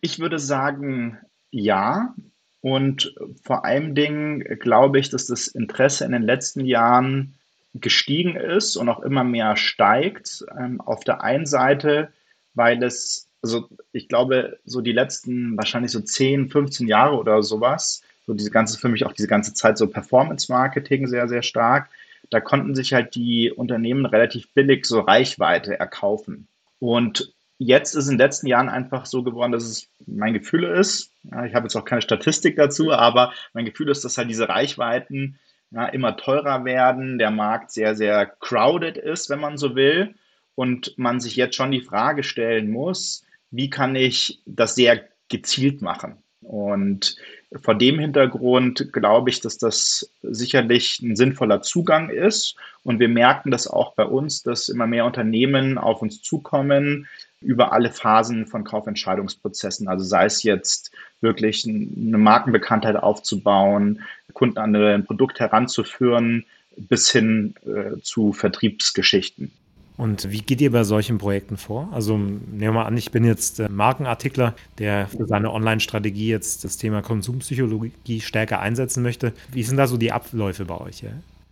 ich 0.00 0.18
würde 0.18 0.40
sagen, 0.40 1.18
ja. 1.52 2.14
Und 2.60 3.14
vor 3.44 3.64
allen 3.64 3.94
Dingen 3.94 4.42
glaube 4.58 4.98
ich, 4.98 5.08
dass 5.08 5.26
das 5.26 5.46
Interesse 5.46 6.04
in 6.04 6.10
den 6.10 6.22
letzten 6.22 6.64
Jahren 6.64 7.36
gestiegen 7.74 8.36
ist 8.36 8.76
und 8.76 8.88
auch 8.88 9.00
immer 9.00 9.24
mehr 9.24 9.56
steigt. 9.56 10.44
Ähm, 10.58 10.80
auf 10.80 11.04
der 11.04 11.22
einen 11.22 11.46
Seite, 11.46 12.12
weil 12.54 12.82
es, 12.82 13.28
also 13.42 13.68
ich 13.92 14.08
glaube, 14.08 14.58
so 14.64 14.80
die 14.80 14.92
letzten 14.92 15.56
wahrscheinlich 15.56 15.90
so 15.90 16.00
10, 16.00 16.50
15 16.50 16.86
Jahre 16.86 17.16
oder 17.16 17.42
sowas, 17.42 18.02
so 18.26 18.32
diese 18.32 18.50
ganze, 18.50 18.78
für 18.78 18.88
mich 18.88 19.04
auch 19.04 19.12
diese 19.12 19.28
ganze 19.28 19.54
Zeit 19.54 19.76
so 19.76 19.88
Performance-Marketing 19.88 21.06
sehr, 21.08 21.28
sehr 21.28 21.42
stark. 21.42 21.90
Da 22.30 22.40
konnten 22.40 22.74
sich 22.74 22.94
halt 22.94 23.14
die 23.14 23.50
Unternehmen 23.50 24.06
relativ 24.06 24.52
billig 24.54 24.86
so 24.86 25.00
Reichweite 25.00 25.78
erkaufen. 25.78 26.48
Und 26.78 27.34
jetzt 27.58 27.94
ist 27.94 28.06
in 28.06 28.12
den 28.12 28.18
letzten 28.18 28.46
Jahren 28.46 28.68
einfach 28.68 29.04
so 29.04 29.22
geworden, 29.22 29.52
dass 29.52 29.64
es 29.64 29.88
mein 30.06 30.32
Gefühl 30.32 30.64
ist, 30.64 31.10
ja, 31.24 31.44
ich 31.44 31.54
habe 31.54 31.66
jetzt 31.66 31.76
auch 31.76 31.84
keine 31.84 32.02
Statistik 32.02 32.56
dazu, 32.56 32.92
aber 32.92 33.32
mein 33.52 33.64
Gefühl 33.64 33.90
ist, 33.90 34.04
dass 34.04 34.18
halt 34.18 34.30
diese 34.30 34.48
Reichweiten 34.48 35.38
ja, 35.74 35.86
immer 35.86 36.16
teurer 36.16 36.64
werden, 36.64 37.18
der 37.18 37.30
Markt 37.30 37.72
sehr, 37.72 37.96
sehr 37.96 38.26
crowded 38.26 38.96
ist, 38.96 39.28
wenn 39.28 39.40
man 39.40 39.58
so 39.58 39.74
will, 39.74 40.14
und 40.54 40.96
man 40.96 41.18
sich 41.18 41.34
jetzt 41.34 41.56
schon 41.56 41.72
die 41.72 41.80
Frage 41.80 42.22
stellen 42.22 42.70
muss, 42.70 43.24
wie 43.50 43.70
kann 43.70 43.96
ich 43.96 44.40
das 44.46 44.76
sehr 44.76 45.02
gezielt 45.28 45.82
machen? 45.82 46.16
Und 46.42 47.16
vor 47.60 47.74
dem 47.74 47.98
Hintergrund 47.98 48.92
glaube 48.92 49.30
ich, 49.30 49.40
dass 49.40 49.58
das 49.58 50.10
sicherlich 50.22 51.00
ein 51.02 51.16
sinnvoller 51.16 51.62
Zugang 51.62 52.10
ist. 52.10 52.54
Und 52.84 53.00
wir 53.00 53.08
merken 53.08 53.50
das 53.50 53.66
auch 53.66 53.94
bei 53.94 54.04
uns, 54.04 54.42
dass 54.42 54.68
immer 54.68 54.86
mehr 54.86 55.06
Unternehmen 55.06 55.78
auf 55.78 56.02
uns 56.02 56.22
zukommen, 56.22 57.08
über 57.40 57.72
alle 57.72 57.90
Phasen 57.90 58.46
von 58.46 58.64
Kaufentscheidungsprozessen. 58.64 59.88
Also 59.88 60.04
sei 60.04 60.26
es 60.26 60.42
jetzt 60.42 60.92
wirklich 61.20 61.66
eine 61.66 62.18
Markenbekanntheit 62.18 62.96
aufzubauen, 62.96 64.02
Kunden 64.34 64.58
an 64.58 64.76
ein 64.76 65.06
Produkt 65.06 65.40
heranzuführen, 65.40 66.44
bis 66.76 67.10
hin 67.10 67.54
äh, 67.64 68.00
zu 68.02 68.32
Vertriebsgeschichten. 68.32 69.50
Und 69.96 70.30
wie 70.32 70.40
geht 70.40 70.60
ihr 70.60 70.72
bei 70.72 70.82
solchen 70.82 71.18
Projekten 71.18 71.56
vor? 71.56 71.88
Also 71.92 72.18
nehmen 72.18 72.60
wir 72.60 72.72
mal 72.72 72.84
an, 72.84 72.96
ich 72.96 73.12
bin 73.12 73.24
jetzt 73.24 73.60
äh, 73.60 73.68
Markenartikler, 73.68 74.54
der 74.78 75.06
für 75.06 75.26
seine 75.26 75.52
Online-Strategie 75.52 76.28
jetzt 76.28 76.64
das 76.64 76.76
Thema 76.76 77.00
Konsumpsychologie 77.00 78.20
stärker 78.20 78.60
einsetzen 78.60 79.04
möchte. 79.04 79.32
Wie 79.52 79.62
sind 79.62 79.76
da 79.76 79.86
so 79.86 79.96
die 79.96 80.10
Abläufe 80.10 80.64
bei 80.64 80.78
euch? 80.78 81.02
Ja? 81.02 81.10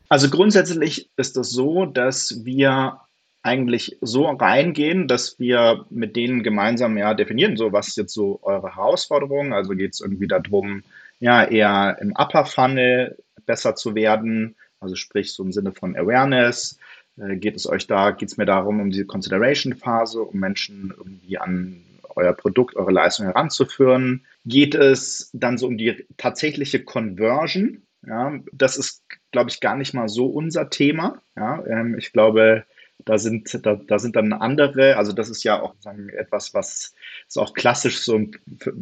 Also 0.09 0.29
grundsätzlich 0.29 1.09
ist 1.17 1.29
es 1.29 1.33
das 1.35 1.51
so, 1.51 1.87
dass 1.87 2.45
wir 2.45 2.99
eigentlich 3.45 3.99
so 4.01 4.27
reingehen, 4.27 5.09
dass 5.09 5.39
wir 5.39 5.85
mit 5.91 6.17
denen 6.17 6.43
gemeinsam 6.43 6.97
ja 6.99 7.15
definieren, 7.15 7.57
so 7.57 7.73
was 7.73 7.89
ist 7.89 7.97
jetzt 7.97 8.15
so 8.15 8.41
eure 8.43 8.75
Herausforderung. 8.75 9.53
Also 9.53 9.71
geht 9.71 9.95
es 9.95 10.01
irgendwie 10.01 10.29
darum, 10.29 10.83
ja, 11.23 11.45
eher 11.45 11.99
im 12.01 12.15
Upper 12.19 12.45
Funnel 12.45 13.17
besser 13.47 13.77
zu 13.77 13.95
werden, 13.95 14.57
also 14.81 14.97
sprich 14.97 15.33
so 15.33 15.45
im 15.45 15.53
Sinne 15.53 15.73
von 15.73 15.97
Awareness. 15.97 16.79
Äh, 17.17 17.37
geht 17.37 17.55
es 17.55 17.69
euch 17.69 17.87
da, 17.87 18.11
geht 18.11 18.29
es 18.29 18.37
mir 18.37 18.45
darum, 18.45 18.81
um 18.81 18.91
diese 18.91 19.07
Consideration-Phase, 19.07 20.21
um 20.21 20.41
Menschen 20.41 20.93
irgendwie 20.97 21.39
an 21.39 21.85
euer 22.17 22.33
Produkt, 22.33 22.75
eure 22.75 22.91
Leistung 22.91 23.27
heranzuführen? 23.27 24.25
Geht 24.47 24.75
es 24.75 25.31
dann 25.33 25.59
so 25.59 25.69
um 25.69 25.79
die 25.79 26.05
tatsächliche 26.17 26.83
Conversion? 26.83 27.83
Ja, 28.05 28.41
das 28.53 28.77
ist, 28.77 29.05
glaube 29.31 29.51
ich, 29.51 29.61
gar 29.61 29.77
nicht 29.77 29.95
mal 29.95 30.09
so 30.09 30.27
unser 30.27 30.71
Thema. 30.71 31.23
Ja, 31.37 31.65
ähm, 31.67 31.97
ich 31.97 32.13
glaube, 32.13 32.65
da 33.05 33.19
sind, 33.19 33.67
da, 33.67 33.77
da 33.77 33.99
sind 33.99 34.17
dann 34.17 34.33
andere, 34.33 34.97
also 34.97 35.13
das 35.13 35.29
ist 35.29 35.43
ja 35.43 35.61
auch 35.61 35.75
sagen, 35.81 36.09
etwas, 36.11 36.55
was 36.55 36.95
ist 37.27 37.39
auch 37.39 37.55
klassisch 37.55 38.01
so, 38.01 38.21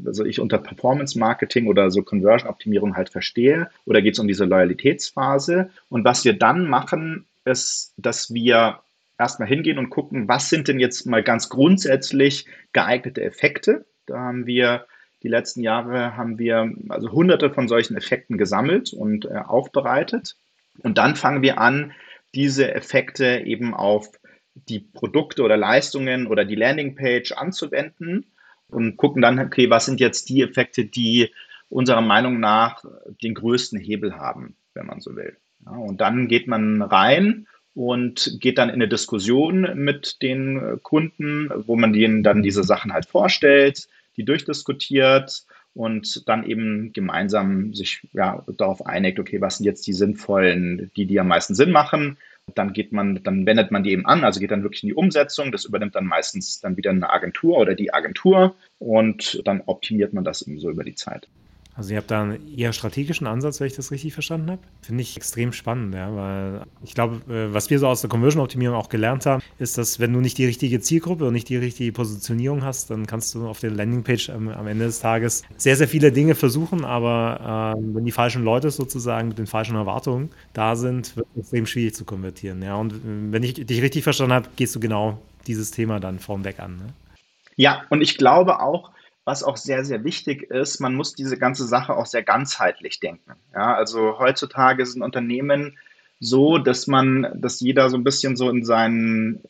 also 0.05 0.25
ich 0.25 0.40
unter 0.40 0.59
Performance 0.59 1.19
Marketing 1.19 1.67
oder 1.67 1.90
so 1.90 2.02
Conversion 2.02 2.50
Optimierung 2.50 2.97
halt 2.97 3.11
verstehe. 3.11 3.71
Oder 3.87 4.02
geht 4.02 4.14
es 4.14 4.19
um 4.19 4.29
diese 4.29 4.45
Loyalitätsphase? 4.45 5.71
Und 5.88 6.05
was 6.05 6.25
wir 6.25 6.35
dann 6.35 6.69
machen, 6.69 7.26
ist, 7.45 7.95
dass 7.97 8.33
wir 8.33 8.81
erstmal 9.19 9.49
hingehen 9.49 9.79
und 9.79 9.90
gucken, 9.90 10.29
was 10.29 10.49
sind 10.49 10.69
denn 10.69 10.81
jetzt 10.81 11.07
mal 11.07 11.23
ganz 11.23 11.49
grundsätzlich 11.49 12.47
geeignete 12.73 13.23
Effekte? 13.23 13.87
Da 14.07 14.19
haben 14.19 14.47
wir 14.47 14.87
die 15.23 15.29
letzten 15.29 15.61
Jahre 15.61 16.17
haben 16.17 16.38
wir 16.38 16.73
also 16.88 17.12
hunderte 17.12 17.50
von 17.50 17.69
solchen 17.69 17.97
Effekten 17.97 18.38
gesammelt 18.38 18.93
und 18.93 19.26
äh, 19.26 19.35
aufbereitet. 19.37 20.37
Und 20.83 20.97
dann 20.97 21.14
fangen 21.14 21.43
wir 21.43 21.59
an, 21.59 21.93
diese 22.34 22.72
Effekte 22.75 23.42
eben 23.44 23.75
auf 23.75 24.08
die 24.54 24.80
Produkte 24.80 25.42
oder 25.42 25.56
Leistungen 25.56 26.26
oder 26.26 26.44
die 26.44 26.54
Landingpage 26.54 27.32
anzuwenden 27.32 28.26
und 28.68 28.96
gucken 28.96 29.22
dann, 29.22 29.38
okay, 29.38 29.70
was 29.70 29.87
sind 29.87 30.00
jetzt 30.00 30.28
die 30.28 30.42
Effekte, 30.42 30.84
die 30.84 31.30
unserer 31.68 32.00
Meinung 32.00 32.40
nach 32.40 32.84
den 33.22 33.34
größten 33.34 33.78
Hebel 33.78 34.16
haben, 34.16 34.56
wenn 34.75 34.87
man 34.87 35.00
so 35.00 35.16
will. 35.16 35.37
Ja, 35.64 35.72
und 35.72 36.00
dann 36.00 36.28
geht 36.28 36.46
man 36.46 36.82
rein 36.82 37.46
und 37.75 38.38
geht 38.40 38.58
dann 38.58 38.68
in 38.68 38.76
eine 38.76 38.88
Diskussion 38.88 39.68
mit 39.75 40.20
den 40.22 40.80
Kunden, 40.82 41.50
wo 41.66 41.76
man 41.76 41.92
denen 41.92 42.22
dann 42.22 42.42
diese 42.42 42.64
Sachen 42.64 42.92
halt 42.92 43.06
vorstellt, 43.06 43.88
die 44.16 44.25
durchdiskutiert 44.25 45.44
und 45.74 46.28
dann 46.28 46.44
eben 46.44 46.92
gemeinsam 46.92 47.74
sich 47.74 48.06
ja, 48.12 48.44
darauf 48.56 48.84
einigt, 48.86 49.18
okay, 49.18 49.40
was 49.40 49.58
sind 49.58 49.66
jetzt 49.66 49.86
die 49.86 49.92
sinnvollen, 49.92 50.90
die, 50.96 51.06
die 51.06 51.20
am 51.20 51.28
meisten 51.28 51.54
Sinn 51.54 51.70
machen. 51.70 52.18
Dann 52.54 52.72
geht 52.72 52.90
man, 52.90 53.22
dann 53.22 53.46
wendet 53.46 53.70
man 53.70 53.84
die 53.84 53.92
eben 53.92 54.06
an, 54.06 54.24
also 54.24 54.40
geht 54.40 54.50
dann 54.50 54.64
wirklich 54.64 54.82
in 54.82 54.88
die 54.88 54.94
Umsetzung. 54.94 55.52
Das 55.52 55.64
übernimmt 55.64 55.94
dann 55.94 56.06
meistens 56.06 56.60
dann 56.60 56.76
wieder 56.76 56.90
eine 56.90 57.10
Agentur 57.10 57.58
oder 57.58 57.74
die 57.74 57.94
Agentur 57.94 58.56
und 58.78 59.40
dann 59.44 59.62
optimiert 59.66 60.12
man 60.12 60.24
das 60.24 60.42
eben 60.42 60.58
so 60.58 60.70
über 60.70 60.82
die 60.82 60.96
Zeit. 60.96 61.28
Also 61.80 61.92
ihr 61.92 61.96
habt 61.96 62.10
da 62.10 62.20
einen 62.20 62.58
eher 62.58 62.75
strategischen 62.75 63.26
Ansatz, 63.26 63.58
wenn 63.58 63.66
ich 63.66 63.75
das 63.75 63.90
richtig 63.90 64.12
verstanden 64.12 64.50
habe. 64.50 64.60
Finde 64.82 65.00
ich 65.00 65.16
extrem 65.16 65.54
spannend, 65.54 65.94
ja, 65.94 66.14
weil 66.14 66.66
ich 66.84 66.92
glaube, 66.92 67.22
äh, 67.32 67.54
was 67.54 67.70
wir 67.70 67.78
so 67.78 67.87
aus 67.87 68.02
der 68.02 68.10
Conversion-Optimierung 68.10 68.76
auch 68.76 68.90
gelernt 68.90 69.25
haben, 69.25 69.42
ist, 69.58 69.78
dass 69.78 69.99
wenn 69.99 70.12
du 70.12 70.20
nicht 70.20 70.37
die 70.37 70.44
richtige 70.44 70.80
Zielgruppe 70.80 71.26
und 71.26 71.32
nicht 71.32 71.49
die 71.49 71.56
richtige 71.56 71.90
Positionierung 71.92 72.64
hast, 72.64 72.90
dann 72.90 73.06
kannst 73.06 73.34
du 73.34 73.49
auf 73.49 73.60
der 73.60 73.70
Landingpage 73.70 74.28
am, 74.28 74.49
am 74.49 74.66
Ende 74.66 74.84
des 74.84 75.00
Tages 75.00 75.42
sehr, 75.56 75.75
sehr 75.75 75.88
viele 75.88 76.12
Dinge 76.12 76.34
versuchen, 76.34 76.84
aber 76.84 77.78
äh, 77.78 77.82
wenn 77.94 78.04
die 78.04 78.12
falschen 78.12 78.44
Leute 78.44 78.70
sozusagen 78.70 79.28
mit 79.28 79.38
den 79.38 79.46
falschen 79.46 79.76
Erwartungen 79.76 80.28
da 80.52 80.76
sind, 80.76 81.16
wird 81.16 81.28
es 81.34 81.44
extrem 81.44 81.64
schwierig 81.64 81.94
zu 81.94 82.04
konvertieren. 82.04 82.60
Ja, 82.60 82.75
und 82.75 82.92
äh, 82.92 82.96
wenn 83.30 83.42
ich 83.42 83.54
dich 83.54 83.80
richtig 83.80 84.04
verstanden 84.04 84.34
habe, 84.34 84.50
gehst 84.54 84.76
du 84.76 84.80
genau 84.80 85.16
dieses 85.46 85.70
Thema 85.70 85.99
dann 85.99 86.18
vornweg 86.18 86.60
an. 86.60 86.76
Ne? 86.76 86.92
Ja, 87.56 87.84
und 87.88 88.02
ich 88.02 88.18
glaube 88.18 88.60
auch, 88.60 88.90
was 89.30 89.44
auch 89.44 89.56
sehr, 89.56 89.84
sehr 89.84 90.02
wichtig 90.02 90.50
ist, 90.50 90.80
man 90.80 90.96
muss 90.96 91.14
diese 91.14 91.38
ganze 91.38 91.64
Sache 91.64 91.96
auch 91.96 92.06
sehr 92.06 92.25
ganzheitlich 92.25 92.99
denken. 92.99 93.34
Ja, 93.54 93.75
also 93.75 94.18
heutzutage 94.18 94.84
sind 94.84 95.02
Unternehmen 95.02 95.78
so, 96.18 96.58
dass 96.58 96.88
man, 96.88 97.30
dass 97.37 97.60
jeder 97.60 97.90
so 97.90 97.96
ein 97.96 98.02
bisschen 98.02 98.34
so 98.34 98.50
in 98.50 98.64
seinen, 98.64 99.44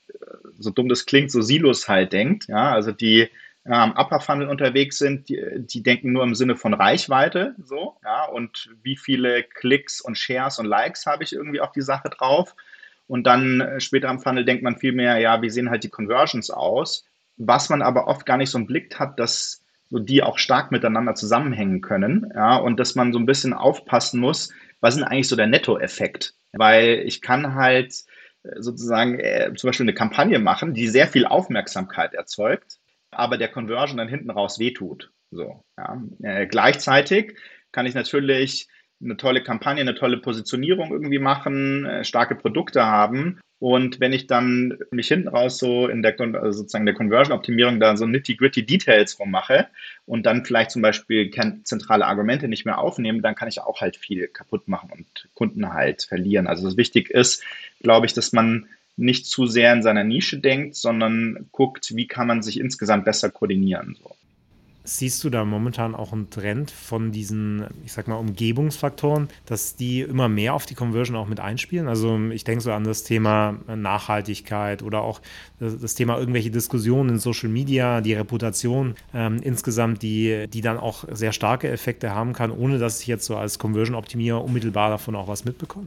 so 0.59 0.69
dumm 0.69 0.91
das 0.91 1.07
klingt, 1.07 1.31
so 1.31 1.41
Silos 1.41 1.89
halt 1.89 2.13
denkt. 2.13 2.47
Ja, 2.47 2.73
also 2.73 2.93
die 2.93 3.31
am 3.65 3.93
Upper 3.93 4.21
Funnel 4.21 4.49
unterwegs 4.49 4.99
sind, 4.99 5.31
die, 5.31 5.41
die, 5.57 5.83
denken 5.83 6.13
nur 6.13 6.25
im 6.25 6.35
Sinne 6.35 6.57
von 6.57 6.75
Reichweite, 6.75 7.55
so, 7.65 7.97
ja, 8.05 8.27
und 8.27 8.69
wie 8.83 8.97
viele 8.97 9.45
Klicks 9.45 10.03
und 10.03 10.19
Shares 10.19 10.59
und 10.59 10.67
Likes 10.67 11.07
habe 11.07 11.25
ich 11.25 11.33
irgendwie 11.33 11.61
auf 11.61 11.73
die 11.73 11.83
Sache 11.83 12.11
drauf. 12.11 12.55
Und 13.07 13.25
dann 13.25 13.63
äh, 13.63 13.81
später 13.81 14.11
am 14.11 14.21
Funnel 14.21 14.45
denkt 14.45 14.63
man 14.63 14.77
viel 14.77 14.93
mehr, 14.93 15.17
ja, 15.19 15.41
wie 15.41 15.51
sehen 15.51 15.71
halt 15.71 15.85
die 15.85 15.89
Conversions 15.89 16.51
aus? 16.51 17.07
Was 17.39 17.71
man 17.71 17.81
aber 17.81 18.09
oft 18.09 18.27
gar 18.27 18.37
nicht 18.37 18.51
so 18.51 18.59
im 18.59 18.67
Blick 18.67 18.99
hat, 18.99 19.19
dass 19.19 19.60
die 19.91 20.23
auch 20.23 20.39
stark 20.39 20.71
miteinander 20.71 21.15
zusammenhängen 21.15 21.81
können, 21.81 22.31
ja, 22.35 22.57
und 22.57 22.79
dass 22.79 22.95
man 22.95 23.13
so 23.13 23.19
ein 23.19 23.27
bisschen 23.27 23.53
aufpassen 23.53 24.21
muss, 24.21 24.53
was 24.81 24.97
ist 24.97 25.03
eigentlich 25.03 25.29
so 25.29 25.37
der 25.37 25.49
Nettoeffekt? 25.49 26.35
Weil 26.53 27.03
ich 27.05 27.21
kann 27.21 27.55
halt 27.55 27.93
äh, 28.43 28.61
sozusagen 28.61 29.19
äh, 29.19 29.53
zum 29.57 29.69
Beispiel 29.69 29.85
eine 29.85 29.95
Kampagne 29.95 30.39
machen, 30.39 30.75
die 30.75 30.89
sehr 30.89 31.09
viel 31.09 31.27
Aufmerksamkeit 31.27 32.15
erzeugt, 32.15 32.79
aber 33.11 33.37
der 33.37 33.49
Conversion 33.49 33.99
dann 33.99 34.09
hinten 34.09 34.31
raus 34.31 34.59
wehtut. 34.59 35.13
So, 35.31 35.65
ja. 35.77 36.03
Äh, 36.23 36.47
gleichzeitig 36.47 37.37
kann 37.73 37.87
ich 37.87 37.95
natürlich 37.95 38.69
eine 39.03 39.17
tolle 39.17 39.43
Kampagne, 39.43 39.81
eine 39.81 39.95
tolle 39.95 40.19
Positionierung 40.19 40.91
irgendwie 40.91 41.19
machen, 41.19 41.87
äh, 41.87 42.05
starke 42.05 42.35
Produkte 42.35 42.85
haben 42.85 43.41
und 43.61 44.01
wenn 44.01 44.15
ich 44.15 44.27
dann 44.27 44.79
mich 44.91 45.09
hinten 45.09 45.29
raus 45.29 45.59
so 45.59 45.87
in 45.87 46.03
der 46.03 46.19
also 46.19 46.61
sozusagen 46.61 46.87
der 46.87 46.95
Conversion-Optimierung 46.95 47.79
da 47.79 47.95
so 47.95 48.07
nitty-gritty 48.07 48.65
Details 48.65 49.21
rummache 49.21 49.69
und 50.07 50.25
dann 50.25 50.47
vielleicht 50.47 50.71
zum 50.71 50.81
Beispiel 50.81 51.31
zentrale 51.65 52.07
Argumente 52.07 52.49
nicht 52.49 52.65
mehr 52.65 52.79
aufnehme, 52.79 53.21
dann 53.21 53.35
kann 53.35 53.49
ich 53.49 53.61
auch 53.61 53.83
halt 53.83 53.99
viel 53.99 54.29
kaputt 54.29 54.67
machen 54.67 54.91
und 54.91 55.29
Kunden 55.35 55.75
halt 55.75 56.05
verlieren. 56.05 56.47
Also 56.47 56.65
das 56.65 56.79
wichtig 56.79 57.11
ist, 57.11 57.45
glaube 57.83 58.07
ich, 58.07 58.15
dass 58.15 58.33
man 58.33 58.67
nicht 58.97 59.27
zu 59.27 59.47
sehr 59.47 59.75
in 59.75 59.83
seiner 59.83 60.05
Nische 60.05 60.39
denkt, 60.39 60.75
sondern 60.75 61.47
guckt, 61.53 61.95
wie 61.95 62.07
kann 62.07 62.27
man 62.27 62.43
sich 62.43 62.59
insgesamt 62.59 63.05
besser 63.05 63.31
koordinieren. 63.31 63.95
So. 64.03 64.17
Siehst 64.93 65.23
du 65.23 65.31
da 65.31 65.45
momentan 65.45 65.95
auch 65.95 66.13
einen 66.13 66.31
Trend 66.31 66.73
von 66.73 67.13
diesen, 67.13 67.65
ich 67.85 67.93
sag 67.93 68.09
mal, 68.09 68.17
Umgebungsfaktoren, 68.17 69.29
dass 69.47 69.77
die 69.77 70.01
immer 70.01 70.29
mehr 70.29 70.53
auf 70.53 70.67
die 70.67 70.75
Conversion 70.75 71.17
auch 71.17 71.29
mit 71.29 71.39
einspielen? 71.39 71.87
Also 71.87 72.19
ich 72.31 72.43
denke 72.43 72.61
so 72.61 72.73
an 72.73 72.83
das 72.83 73.05
Thema 73.05 73.57
Nachhaltigkeit 73.69 74.83
oder 74.83 75.03
auch 75.03 75.21
das 75.61 75.95
Thema 75.95 76.19
irgendwelche 76.19 76.51
Diskussionen 76.51 77.11
in 77.11 77.19
Social 77.21 77.49
Media, 77.51 78.01
die 78.01 78.15
Reputation 78.15 78.97
ähm, 79.15 79.39
insgesamt, 79.45 80.03
die, 80.03 80.49
die 80.53 80.61
dann 80.61 80.77
auch 80.77 81.05
sehr 81.13 81.33
starke 81.33 81.69
Effekte 81.69 82.13
haben 82.13 82.33
kann, 82.33 82.51
ohne 82.51 82.81
dass 82.81 83.01
ich 83.01 83.07
jetzt 83.07 83.27
so 83.27 83.37
als 83.37 83.61
Conversion-Optimierer 83.61 84.43
unmittelbar 84.43 84.91
davon 84.91 85.15
auch 85.15 85.29
was 85.29 85.45
mitbekomme? 85.45 85.87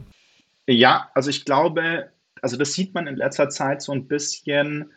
Ja, 0.66 1.10
also 1.12 1.28
ich 1.28 1.44
glaube, 1.44 2.08
also 2.40 2.56
das 2.56 2.72
sieht 2.72 2.94
man 2.94 3.06
in 3.06 3.16
letzter 3.16 3.50
Zeit 3.50 3.82
so 3.82 3.92
ein 3.92 4.08
bisschen 4.08 4.92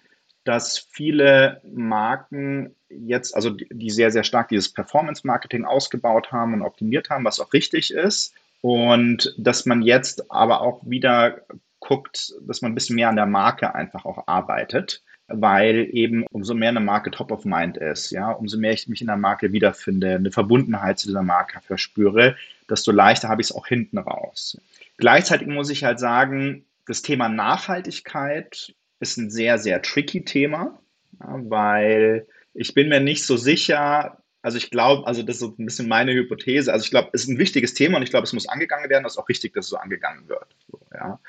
dass 0.48 0.77
viele 0.77 1.62
Marken 1.63 2.74
jetzt, 2.89 3.36
also 3.36 3.50
die 3.50 3.89
sehr, 3.89 4.12
sehr 4.12 4.24
stark 4.24 4.50
dieses 4.50 4.70
Performance-Marketing 4.70 5.66
ausgebaut 5.66 6.32
haben 6.32 6.54
und 6.54 6.62
optimiert 6.62 7.10
haben, 7.10 7.25
was 7.25 7.39
auch 7.39 7.51
richtig 7.54 7.92
ist. 7.94 8.34
Und 8.62 9.34
dass 9.38 9.66
man 9.66 9.82
jetzt 9.82 10.32
aber 10.32 10.62
auch 10.62 10.82
wieder 10.86 11.42
guckt, 11.80 12.34
dass 12.42 12.62
man 12.62 12.72
ein 12.72 12.75
bisschen 12.75 12.96
mehr 12.96 13.10
an 13.10 13.16
der 13.16 13.25
Marke 13.25 13.75
einfach 13.75 14.06
auch 14.06 14.27
arbeitet, 14.27 15.04
weil 15.27 15.89
eben 15.92 16.25
umso 16.32 16.54
mehr 16.54 16.70
eine 16.70 16.80
Marke 16.80 17.12
top 17.12 17.32
of 17.32 17.44
mind 17.44 17.77
ist, 17.77 18.12
ja, 18.12 18.32
umso 18.32 18.58
mehr 18.58 18.72
ich 18.72 18.88
mich 18.88 19.01
in 19.01 19.08
der 19.08 19.18
Marke 19.18 19.51
wiederfinde, 19.51 20.16
eine 20.16 20.32
Verbundenheit 20.32 21.00
zu 21.00 21.08
dieser 21.08 21.24
Marke 21.24 21.60
verspüre, 21.62 22.36
desto 22.70 22.92
leichter 22.92 23.27
habe 23.27 23.42
ich 23.42 23.50
es 23.50 23.56
auch 23.56 23.68
hinten 23.68 23.98
raus. 23.98 24.58
Gleichzeitig 24.98 25.48
muss 25.48 25.70
ich 25.70 25.84
halt 25.84 26.00
sagen, 26.00 26.66
das 26.88 27.01
Thema 27.01 27.27
Nachhaltigkeit 27.27 28.74
ist 29.00 29.18
ein 29.18 29.30
sehr, 29.30 29.58
sehr 29.58 29.82
tricky 29.82 30.24
Thema, 30.24 30.80
weil 31.20 32.27
ich 32.54 32.74
bin 32.74 32.89
mir 32.89 33.00
nicht 33.00 33.25
so 33.25 33.38
sicher, 33.38 34.24
also 34.42 34.58
ich 34.58 34.72
glaube, 34.72 35.06
also 35.08 35.24
das 35.24 35.36
ist 35.36 35.42
so 35.42 35.56
ein 35.58 35.66
bisschen 35.66 35.88
meine 35.88 36.13
Hypothese, 36.13 36.72
also 36.72 36.84
ich 36.84 36.89
glaube, 36.89 37.10
es 37.13 37.24
ist 37.24 37.30
ein 37.30 37.38
wichtiges 37.38 37.74
Thema 37.74 37.98
und 37.98 38.04
ich 38.04 38.10
glaube, 38.10 38.25
es 38.25 38.34
muss 38.34 38.48
angegangen 38.48 38.89
werden, 38.89 39.04
das 39.04 39.13
ist 39.13 39.20
auch 39.20 39.30
richtig, 39.30 39.54
dass 39.54 39.66
es 39.66 39.70
so 39.70 39.77
angegangen 39.77 40.27
wird. 40.27 40.56
So, 40.72 40.80
ja. 40.94 41.20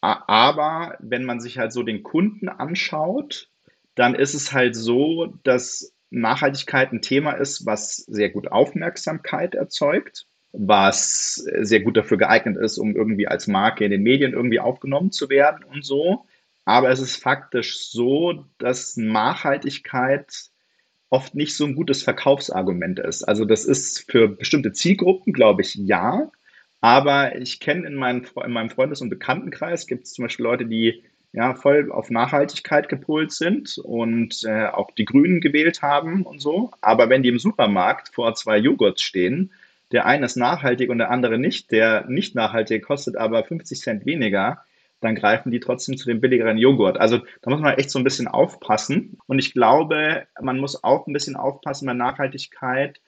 Aber 0.00 0.96
wenn 1.00 1.24
man 1.24 1.40
sich 1.40 1.58
halt 1.58 1.72
so 1.72 1.82
den 1.82 2.02
Kunden 2.02 2.48
anschaut, 2.48 3.50
dann 3.94 4.14
ist 4.14 4.34
es 4.34 4.52
halt 4.52 4.74
so, 4.74 5.34
dass 5.42 5.92
Nachhaltigkeit 6.10 6.92
ein 6.92 7.02
Thema 7.02 7.32
ist, 7.32 7.66
was 7.66 7.96
sehr 7.96 8.30
gut 8.30 8.50
Aufmerksamkeit 8.50 9.54
erzeugt, 9.54 10.26
was 10.52 11.34
sehr 11.34 11.80
gut 11.80 11.96
dafür 11.96 12.16
geeignet 12.16 12.56
ist, 12.56 12.78
um 12.78 12.96
irgendwie 12.96 13.28
als 13.28 13.46
Marke 13.46 13.84
in 13.84 13.90
den 13.90 14.02
Medien 14.02 14.32
irgendwie 14.32 14.58
aufgenommen 14.58 15.12
zu 15.12 15.28
werden 15.28 15.64
und 15.64 15.84
so. 15.84 16.26
Aber 16.64 16.90
es 16.90 17.00
ist 17.00 17.16
faktisch 17.16 17.90
so, 17.90 18.46
dass 18.58 18.96
Nachhaltigkeit 18.96 20.50
oft 21.10 21.34
nicht 21.34 21.56
so 21.56 21.64
ein 21.66 21.74
gutes 21.74 22.02
Verkaufsargument 22.02 23.00
ist. 23.00 23.24
Also 23.24 23.44
das 23.44 23.64
ist 23.64 24.10
für 24.10 24.28
bestimmte 24.28 24.72
Zielgruppen, 24.72 25.32
glaube 25.32 25.62
ich, 25.62 25.74
ja. 25.74 26.30
Aber 26.80 27.36
ich 27.36 27.60
kenne 27.60 27.86
in, 27.86 27.94
meinen, 27.94 28.26
in 28.44 28.52
meinem 28.52 28.70
Freundes- 28.70 29.00
und 29.00 29.10
Bekanntenkreis 29.10 29.86
gibt 29.86 30.04
es 30.04 30.12
zum 30.12 30.24
Beispiel 30.24 30.44
Leute, 30.44 30.66
die 30.66 31.02
ja 31.32 31.54
voll 31.54 31.92
auf 31.92 32.10
Nachhaltigkeit 32.10 32.88
gepolt 32.88 33.32
sind 33.32 33.78
und 33.78 34.42
äh, 34.44 34.66
auch 34.66 34.90
die 34.92 35.04
Grünen 35.04 35.40
gewählt 35.40 35.82
haben 35.82 36.22
und 36.22 36.40
so. 36.40 36.70
Aber 36.80 37.08
wenn 37.08 37.22
die 37.22 37.28
im 37.28 37.38
Supermarkt 37.38 38.14
vor 38.14 38.34
zwei 38.34 38.58
Joghurts 38.58 39.02
stehen, 39.02 39.52
der 39.92 40.06
eine 40.06 40.26
ist 40.26 40.36
nachhaltig 40.36 40.90
und 40.90 40.98
der 40.98 41.10
andere 41.10 41.38
nicht, 41.38 41.70
der 41.72 42.06
nicht 42.08 42.34
nachhaltig 42.34 42.84
kostet 42.84 43.16
aber 43.16 43.44
50 43.44 43.80
Cent 43.80 44.06
weniger, 44.06 44.64
dann 45.00 45.14
greifen 45.14 45.50
die 45.50 45.60
trotzdem 45.60 45.96
zu 45.96 46.06
dem 46.06 46.20
billigeren 46.20 46.58
Joghurt. 46.58 46.98
Also 46.98 47.18
da 47.42 47.50
muss 47.50 47.60
man 47.60 47.78
echt 47.78 47.90
so 47.90 47.98
ein 47.98 48.04
bisschen 48.04 48.28
aufpassen. 48.28 49.18
Und 49.26 49.38
ich 49.38 49.52
glaube, 49.52 50.26
man 50.40 50.58
muss 50.58 50.82
auch 50.84 51.06
ein 51.06 51.12
bisschen 51.12 51.36
aufpassen 51.36 51.86
bei 51.86 51.94
Nachhaltigkeit, 51.94 53.00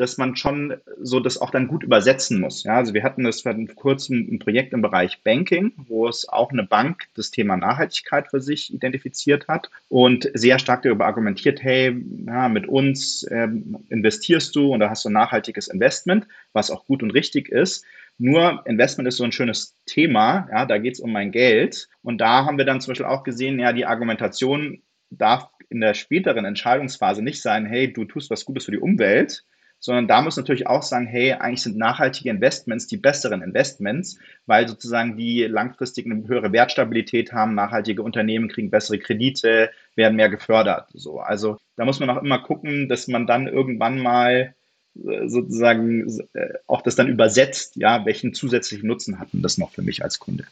dass 0.00 0.16
man 0.16 0.34
schon 0.34 0.76
so 0.98 1.20
das 1.20 1.38
auch 1.38 1.50
dann 1.50 1.68
gut 1.68 1.82
übersetzen 1.82 2.40
muss. 2.40 2.64
Ja, 2.64 2.76
also 2.76 2.94
wir 2.94 3.02
hatten 3.02 3.24
das 3.24 3.42
vor 3.42 3.54
kurzem 3.74 4.28
ein 4.30 4.38
Projekt 4.38 4.72
im 4.72 4.80
Bereich 4.80 5.22
Banking, 5.22 5.72
wo 5.76 6.08
es 6.08 6.26
auch 6.26 6.50
eine 6.50 6.62
Bank 6.62 7.04
das 7.14 7.30
Thema 7.30 7.58
Nachhaltigkeit 7.58 8.28
für 8.28 8.40
sich 8.40 8.72
identifiziert 8.72 9.46
hat 9.46 9.70
und 9.88 10.30
sehr 10.32 10.58
stark 10.58 10.82
darüber 10.82 11.04
argumentiert, 11.04 11.62
hey, 11.62 12.02
ja, 12.26 12.48
mit 12.48 12.66
uns 12.66 13.26
ähm, 13.30 13.84
investierst 13.90 14.56
du 14.56 14.72
und 14.72 14.80
da 14.80 14.88
hast 14.88 15.04
du 15.04 15.10
ein 15.10 15.14
nachhaltiges 15.14 15.68
Investment, 15.68 16.26
was 16.54 16.70
auch 16.70 16.86
gut 16.86 17.02
und 17.02 17.10
richtig 17.10 17.50
ist. 17.50 17.84
Nur 18.22 18.62
Investment 18.66 19.08
ist 19.08 19.16
so 19.16 19.24
ein 19.24 19.32
schönes 19.32 19.78
Thema, 19.86 20.46
ja, 20.50 20.66
da 20.66 20.76
geht 20.76 20.92
es 20.92 21.00
um 21.00 21.10
mein 21.10 21.32
Geld. 21.32 21.88
Und 22.02 22.18
da 22.20 22.44
haben 22.44 22.58
wir 22.58 22.66
dann 22.66 22.82
zum 22.82 22.90
Beispiel 22.90 23.06
auch 23.06 23.22
gesehen, 23.22 23.58
ja, 23.58 23.72
die 23.72 23.86
Argumentation 23.86 24.82
darf 25.08 25.48
in 25.70 25.80
der 25.80 25.94
späteren 25.94 26.44
Entscheidungsphase 26.44 27.22
nicht 27.22 27.40
sein, 27.40 27.64
hey, 27.64 27.90
du 27.90 28.04
tust 28.04 28.28
was 28.28 28.44
Gutes 28.44 28.66
für 28.66 28.72
die 28.72 28.78
Umwelt, 28.78 29.46
sondern 29.78 30.06
da 30.06 30.20
muss 30.20 30.36
natürlich 30.36 30.66
auch 30.66 30.82
sagen, 30.82 31.06
hey, 31.06 31.32
eigentlich 31.32 31.62
sind 31.62 31.78
nachhaltige 31.78 32.28
Investments 32.28 32.86
die 32.86 32.98
besseren 32.98 33.40
Investments, 33.40 34.18
weil 34.44 34.68
sozusagen 34.68 35.16
die 35.16 35.44
langfristig 35.44 36.04
eine 36.04 36.28
höhere 36.28 36.52
Wertstabilität 36.52 37.32
haben, 37.32 37.54
nachhaltige 37.54 38.02
Unternehmen 38.02 38.50
kriegen 38.50 38.70
bessere 38.70 38.98
Kredite, 38.98 39.70
werden 39.96 40.16
mehr 40.16 40.28
gefördert. 40.28 40.90
So, 40.92 41.20
also 41.20 41.56
da 41.76 41.86
muss 41.86 42.00
man 42.00 42.10
auch 42.10 42.22
immer 42.22 42.40
gucken, 42.40 42.90
dass 42.90 43.08
man 43.08 43.26
dann 43.26 43.46
irgendwann 43.46 43.98
mal 43.98 44.54
sozusagen 44.94 46.06
äh, 46.34 46.48
auch 46.66 46.82
das 46.82 46.96
dann 46.96 47.08
übersetzt, 47.08 47.76
ja, 47.76 48.04
welchen 48.04 48.34
zusätzlichen 48.34 48.86
Nutzen 48.88 49.18
hat 49.18 49.28
das 49.32 49.58
noch 49.58 49.70
für 49.70 49.82
mich 49.82 50.02
als 50.02 50.18
Kunde. 50.18 50.44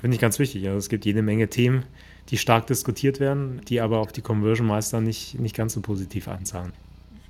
Finde 0.00 0.14
ich 0.14 0.20
ganz 0.20 0.38
wichtig. 0.38 0.66
Also 0.66 0.78
es 0.78 0.88
gibt 0.88 1.04
jede 1.04 1.22
Menge 1.22 1.48
Themen, 1.48 1.84
die 2.28 2.38
stark 2.38 2.66
diskutiert 2.66 3.20
werden, 3.20 3.60
die 3.68 3.80
aber 3.80 3.98
auf 3.98 4.12
die 4.12 4.22
Conversion 4.22 4.66
Meister 4.66 5.00
nicht, 5.00 5.38
nicht 5.38 5.56
ganz 5.56 5.74
so 5.74 5.80
positiv 5.80 6.28
anzahlen. 6.28 6.72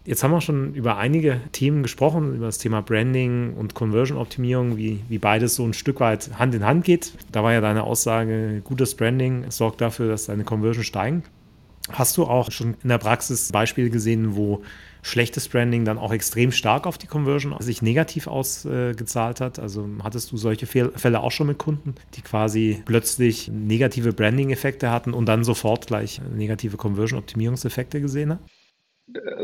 Jetzt 0.05 0.23
haben 0.23 0.31
wir 0.31 0.41
schon 0.41 0.73
über 0.75 0.99
einige 0.99 1.41
Themen 1.51 1.83
gesprochen, 1.83 2.37
über 2.37 2.47
das 2.47 2.59
Thema 2.59 2.81
Branding 2.81 3.55
und 3.55 3.75
Conversion-Optimierung, 3.75 4.77
wie, 4.77 5.01
wie 5.09 5.19
beides 5.19 5.57
so 5.57 5.65
ein 5.65 5.73
Stück 5.73 5.99
weit 5.99 6.39
Hand 6.39 6.55
in 6.55 6.65
Hand 6.65 6.85
geht. 6.85 7.13
Da 7.33 7.43
war 7.43 7.53
ja 7.53 7.61
deine 7.61 7.83
Aussage, 7.83 8.61
gutes 8.63 8.95
Branding 8.95 9.51
sorgt 9.51 9.81
dafür, 9.81 10.09
dass 10.09 10.27
deine 10.27 10.45
Conversion 10.45 10.85
steigen. 10.85 11.25
Hast 11.91 12.17
du 12.17 12.25
auch 12.25 12.53
schon 12.53 12.77
in 12.85 12.89
der 12.89 12.99
Praxis 12.99 13.51
Beispiele 13.51 13.91
gesehen, 13.91 14.37
wo 14.37 14.63
schlechtes 15.07 15.49
Branding 15.49 15.85
dann 15.85 15.99
auch 15.99 16.13
extrem 16.13 16.53
stark 16.53 16.87
auf 16.87 16.99
die 16.99 17.07
Conversion 17.07 17.55
sich 17.61 17.83
negativ 17.83 18.27
ausgezahlt 18.27 19.41
hat? 19.41 19.59
Also 19.59 19.89
hattest 20.03 20.33
du 20.33 20.37
solche 20.37 20.67
Fälle 20.67 21.21
auch 21.21 21.33
schon 21.33 21.47
mit 21.47 21.59
Kunden, 21.59 21.95
die 22.15 22.23
quasi 22.23 22.83
plötzlich 22.85 23.49
negative 23.49 24.13
Branding-Effekte 24.13 24.91
hatten 24.91 25.15
und 25.15 25.27
dann 25.27 25.45
sofort 25.45 25.87
gleich 25.87 26.21
negative 26.35 26.77
Conversion-Optimierungseffekte 26.77 28.01
gesehen 28.01 28.31
haben? 28.31 28.41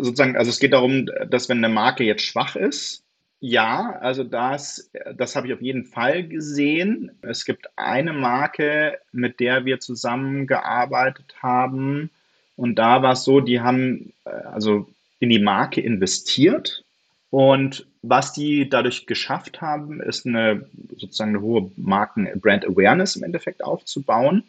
sozusagen, 0.00 0.36
also 0.36 0.50
es 0.50 0.58
geht 0.58 0.72
darum, 0.72 1.08
dass 1.28 1.48
wenn 1.48 1.58
eine 1.58 1.72
Marke 1.72 2.04
jetzt 2.04 2.24
schwach 2.24 2.56
ist, 2.56 3.04
ja, 3.40 3.98
also 4.00 4.22
das, 4.22 4.90
das 5.16 5.34
habe 5.34 5.48
ich 5.48 5.52
auf 5.52 5.60
jeden 5.60 5.84
Fall 5.84 6.28
gesehen. 6.28 7.10
Es 7.22 7.44
gibt 7.44 7.68
eine 7.74 8.12
Marke, 8.12 8.98
mit 9.10 9.40
der 9.40 9.64
wir 9.64 9.80
zusammengearbeitet 9.80 11.34
haben. 11.42 12.10
Und 12.54 12.76
da 12.76 13.02
war 13.02 13.14
es 13.14 13.24
so, 13.24 13.40
die 13.40 13.60
haben 13.60 14.12
äh, 14.24 14.30
also 14.30 14.86
in 15.22 15.30
die 15.30 15.38
Marke 15.38 15.80
investiert. 15.80 16.82
Und 17.30 17.86
was 18.02 18.32
die 18.32 18.68
dadurch 18.68 19.06
geschafft 19.06 19.60
haben, 19.60 20.00
ist 20.00 20.26
eine 20.26 20.66
sozusagen 20.96 21.30
eine 21.30 21.40
hohe 21.40 21.70
Marken-Brand 21.76 22.66
Awareness 22.66 23.14
im 23.14 23.22
Endeffekt 23.22 23.62
aufzubauen. 23.62 24.42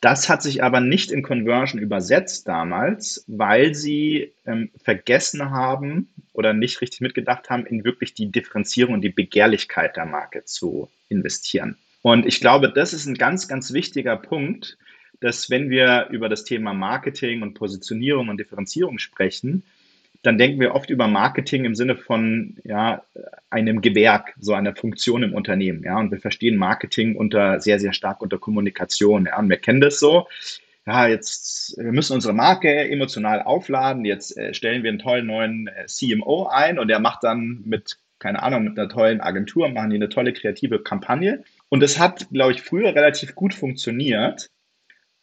Das 0.00 0.28
hat 0.28 0.42
sich 0.42 0.64
aber 0.64 0.80
nicht 0.80 1.12
in 1.12 1.22
Conversion 1.22 1.80
übersetzt 1.80 2.48
damals, 2.48 3.24
weil 3.28 3.76
sie 3.76 4.32
ähm, 4.46 4.70
vergessen 4.82 5.50
haben 5.50 6.08
oder 6.32 6.52
nicht 6.52 6.80
richtig 6.80 7.00
mitgedacht 7.00 7.48
haben, 7.48 7.64
in 7.64 7.84
wirklich 7.84 8.12
die 8.12 8.26
Differenzierung 8.26 8.94
und 8.94 9.02
die 9.02 9.10
Begehrlichkeit 9.10 9.96
der 9.96 10.06
Marke 10.06 10.44
zu 10.44 10.90
investieren. 11.08 11.78
Und 12.02 12.26
ich 12.26 12.40
glaube, 12.40 12.72
das 12.72 12.92
ist 12.92 13.06
ein 13.06 13.14
ganz, 13.14 13.46
ganz 13.46 13.72
wichtiger 13.72 14.16
Punkt, 14.16 14.76
dass 15.20 15.50
wenn 15.50 15.70
wir 15.70 16.08
über 16.10 16.28
das 16.28 16.42
Thema 16.42 16.74
Marketing 16.74 17.42
und 17.42 17.54
Positionierung 17.54 18.28
und 18.28 18.38
Differenzierung 18.38 18.98
sprechen, 18.98 19.62
dann 20.26 20.38
denken 20.38 20.60
wir 20.60 20.74
oft 20.74 20.90
über 20.90 21.06
Marketing 21.06 21.64
im 21.64 21.74
Sinne 21.74 21.96
von 21.96 22.56
ja, 22.64 23.02
einem 23.48 23.80
Gewerk, 23.80 24.34
so 24.40 24.54
einer 24.54 24.74
Funktion 24.74 25.22
im 25.22 25.34
Unternehmen. 25.34 25.82
Ja, 25.84 25.98
und 25.98 26.10
wir 26.10 26.18
verstehen 26.18 26.56
Marketing 26.56 27.16
unter 27.16 27.60
sehr, 27.60 27.78
sehr 27.78 27.92
stark 27.92 28.20
unter 28.20 28.38
Kommunikation. 28.38 29.26
Ja, 29.26 29.38
und 29.38 29.48
wir 29.48 29.58
kennen 29.58 29.80
das 29.80 30.00
so. 30.00 30.26
Ja, 30.84 31.06
jetzt 31.06 31.76
wir 31.78 31.92
müssen 31.92 32.14
unsere 32.14 32.34
Marke 32.34 32.90
emotional 32.90 33.42
aufladen. 33.42 34.04
Jetzt 34.04 34.36
äh, 34.36 34.52
stellen 34.52 34.82
wir 34.82 34.90
einen 34.90 34.98
tollen 34.98 35.26
neuen 35.26 35.68
äh, 35.68 35.86
CMO 35.86 36.48
ein 36.48 36.78
und 36.78 36.88
der 36.88 37.00
macht 37.00 37.24
dann 37.24 37.62
mit, 37.64 37.98
keine 38.18 38.42
Ahnung, 38.42 38.64
mit 38.64 38.78
einer 38.78 38.88
tollen 38.88 39.20
Agentur, 39.20 39.68
machen 39.68 39.90
die 39.90 39.96
eine 39.96 40.08
tolle 40.08 40.32
kreative 40.32 40.80
Kampagne. 40.80 41.44
Und 41.68 41.82
das 41.82 41.98
hat, 41.98 42.28
glaube 42.30 42.52
ich, 42.52 42.62
früher 42.62 42.94
relativ 42.94 43.34
gut 43.34 43.54
funktioniert, 43.54 44.50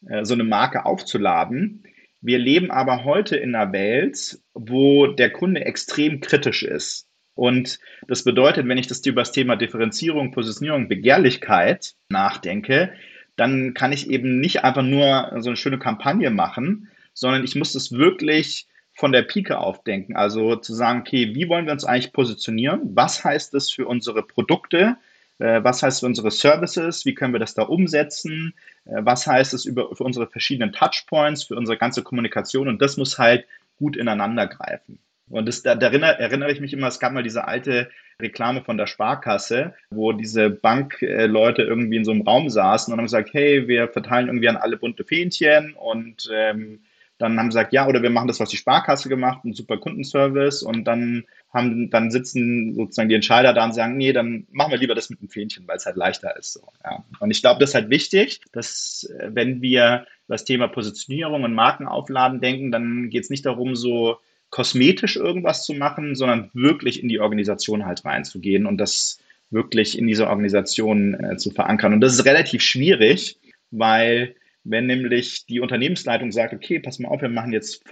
äh, 0.07 0.25
so 0.25 0.33
eine 0.33 0.43
Marke 0.43 0.85
aufzuladen. 0.85 1.83
Wir 2.25 2.39
leben 2.39 2.71
aber 2.71 3.03
heute 3.03 3.35
in 3.35 3.53
einer 3.53 3.73
Welt, 3.73 4.39
wo 4.53 5.07
der 5.07 5.29
Kunde 5.29 5.65
extrem 5.65 6.21
kritisch 6.21 6.63
ist. 6.63 7.05
Und 7.35 7.79
das 8.07 8.23
bedeutet, 8.23 8.65
wenn 8.65 8.77
ich 8.77 8.87
das 8.87 9.05
über 9.05 9.21
das 9.21 9.33
Thema 9.33 9.57
Differenzierung, 9.57 10.31
Positionierung, 10.31 10.87
Begehrlichkeit 10.87 11.95
nachdenke, 12.07 12.93
dann 13.35 13.73
kann 13.73 13.91
ich 13.91 14.09
eben 14.09 14.39
nicht 14.39 14.63
einfach 14.63 14.83
nur 14.83 15.33
so 15.39 15.49
eine 15.49 15.57
schöne 15.57 15.79
Kampagne 15.79 16.29
machen, 16.29 16.89
sondern 17.13 17.43
ich 17.43 17.55
muss 17.55 17.73
das 17.73 17.91
wirklich 17.91 18.67
von 18.95 19.11
der 19.11 19.23
Pike 19.23 19.57
aufdenken. 19.57 20.15
Also 20.15 20.55
zu 20.55 20.73
sagen, 20.73 21.01
okay, 21.01 21.35
wie 21.35 21.49
wollen 21.49 21.65
wir 21.65 21.73
uns 21.73 21.83
eigentlich 21.83 22.13
positionieren? 22.13 22.95
Was 22.95 23.25
heißt 23.25 23.53
das 23.53 23.69
für 23.69 23.85
unsere 23.85 24.23
Produkte? 24.23 24.95
Äh, 25.43 25.63
was 25.63 25.83
heißt 25.83 25.99
für 25.99 26.05
unsere 26.05 26.31
Services? 26.31 27.05
Wie 27.05 27.13
können 27.13 27.33
wir 27.33 27.39
das 27.39 27.53
da 27.53 27.63
umsetzen? 27.63 28.53
Äh, 28.85 29.01
was 29.01 29.27
heißt 29.27 29.53
es 29.53 29.65
über, 29.65 29.93
für 29.93 30.05
unsere 30.05 30.27
verschiedenen 30.27 30.71
Touchpoints, 30.71 31.43
für 31.43 31.55
unsere 31.55 31.77
ganze 31.77 32.01
Kommunikation? 32.01 32.69
Und 32.69 32.81
das 32.81 32.95
muss 32.95 33.19
halt 33.19 33.45
gut 33.77 33.97
ineinander 33.97 34.47
greifen. 34.47 34.99
Und 35.29 35.47
das, 35.47 35.61
da, 35.61 35.75
da 35.75 35.87
erinnere, 35.87 36.17
erinnere, 36.19 36.51
ich 36.51 36.61
mich 36.61 36.71
immer, 36.71 36.87
es 36.87 36.99
gab 36.99 37.11
mal 37.11 37.23
diese 37.23 37.45
alte 37.45 37.89
Reklame 38.21 38.61
von 38.61 38.77
der 38.77 38.87
Sparkasse, 38.87 39.73
wo 39.89 40.13
diese 40.13 40.49
Bankleute 40.49 41.63
irgendwie 41.63 41.97
in 41.97 42.05
so 42.05 42.11
einem 42.11 42.21
Raum 42.21 42.49
saßen 42.49 42.93
und 42.93 42.97
haben 42.97 43.05
gesagt, 43.05 43.33
hey, 43.33 43.67
wir 43.67 43.89
verteilen 43.89 44.27
irgendwie 44.27 44.47
an 44.47 44.57
alle 44.57 44.77
bunte 44.77 45.03
Fähnchen 45.03 45.73
und 45.73 46.29
ähm, 46.31 46.79
dann 47.17 47.37
haben 47.37 47.51
sie 47.51 47.57
gesagt, 47.57 47.73
ja, 47.73 47.87
oder 47.87 48.01
wir 48.01 48.09
machen 48.09 48.27
das, 48.27 48.39
was 48.39 48.49
die 48.49 48.57
Sparkasse 48.57 49.09
gemacht, 49.09 49.45
ein 49.45 49.53
super 49.53 49.77
Kundenservice 49.77 50.63
und 50.63 50.85
dann 50.85 51.25
haben, 51.53 51.89
dann 51.89 52.11
sitzen 52.11 52.73
sozusagen 52.73 53.09
die 53.09 53.15
Entscheider 53.15 53.53
da 53.53 53.65
und 53.65 53.73
sagen, 53.73 53.97
nee, 53.97 54.13
dann 54.13 54.47
machen 54.51 54.71
wir 54.71 54.79
lieber 54.79 54.95
das 54.95 55.09
mit 55.09 55.21
dem 55.21 55.29
Fähnchen, 55.29 55.67
weil 55.67 55.77
es 55.77 55.85
halt 55.85 55.95
leichter 55.95 56.35
ist. 56.37 56.53
So, 56.53 56.61
ja. 56.83 57.03
Und 57.19 57.31
ich 57.31 57.41
glaube, 57.41 57.59
das 57.59 57.69
ist 57.69 57.75
halt 57.75 57.89
wichtig, 57.89 58.41
dass 58.51 59.09
äh, 59.19 59.29
wenn 59.31 59.61
wir 59.61 60.07
das 60.27 60.45
Thema 60.45 60.67
Positionierung 60.67 61.43
und 61.43 61.53
Markenaufladen 61.53 62.41
denken, 62.41 62.71
dann 62.71 63.09
geht 63.09 63.23
es 63.23 63.29
nicht 63.29 63.45
darum, 63.45 63.75
so 63.75 64.17
kosmetisch 64.49 65.15
irgendwas 65.15 65.65
zu 65.65 65.73
machen, 65.73 66.15
sondern 66.15 66.49
wirklich 66.53 67.01
in 67.01 67.09
die 67.09 67.19
Organisation 67.19 67.85
halt 67.85 68.05
reinzugehen 68.05 68.65
und 68.65 68.77
das 68.77 69.19
wirklich 69.49 69.97
in 69.97 70.07
dieser 70.07 70.29
Organisation 70.29 71.13
äh, 71.13 71.37
zu 71.37 71.51
verankern. 71.51 71.93
Und 71.93 72.01
das 72.01 72.13
ist 72.13 72.25
relativ 72.25 72.61
schwierig, 72.61 73.37
weil 73.71 74.35
wenn 74.63 74.85
nämlich 74.85 75.45
die 75.45 75.59
Unternehmensleitung 75.59 76.31
sagt, 76.31 76.53
okay, 76.53 76.79
pass 76.79 76.99
mal 76.99 77.09
auf, 77.09 77.21
wir 77.21 77.29
machen 77.29 77.53
jetzt 77.53 77.83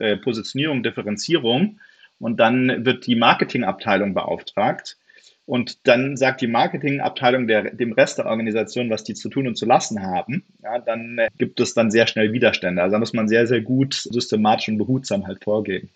äh, 0.00 0.16
Positionierung, 0.16 0.82
Differenzierung 0.82 1.80
und 2.18 2.38
dann 2.38 2.84
wird 2.84 3.06
die 3.06 3.16
Marketingabteilung 3.16 4.14
beauftragt 4.14 4.96
und 5.48 5.86
dann 5.86 6.18
sagt 6.18 6.42
die 6.42 6.46
Marketingabteilung 6.46 7.46
der, 7.46 7.70
dem 7.70 7.92
Rest 7.92 8.18
der 8.18 8.26
Organisation, 8.26 8.90
was 8.90 9.04
die 9.04 9.14
zu 9.14 9.30
tun 9.30 9.46
und 9.46 9.56
zu 9.56 9.64
lassen 9.64 10.02
haben, 10.02 10.44
ja, 10.62 10.78
dann 10.78 11.16
äh, 11.16 11.28
gibt 11.38 11.58
es 11.60 11.72
dann 11.72 11.90
sehr 11.90 12.06
schnell 12.06 12.34
Widerstände. 12.34 12.82
Also 12.82 12.92
da 12.92 12.98
muss 12.98 13.14
man 13.14 13.28
sehr, 13.28 13.46
sehr 13.46 13.62
gut 13.62 13.94
systematisch 13.94 14.68
und 14.68 14.76
behutsam 14.76 15.26
halt 15.26 15.42
vorgehen. 15.42 15.88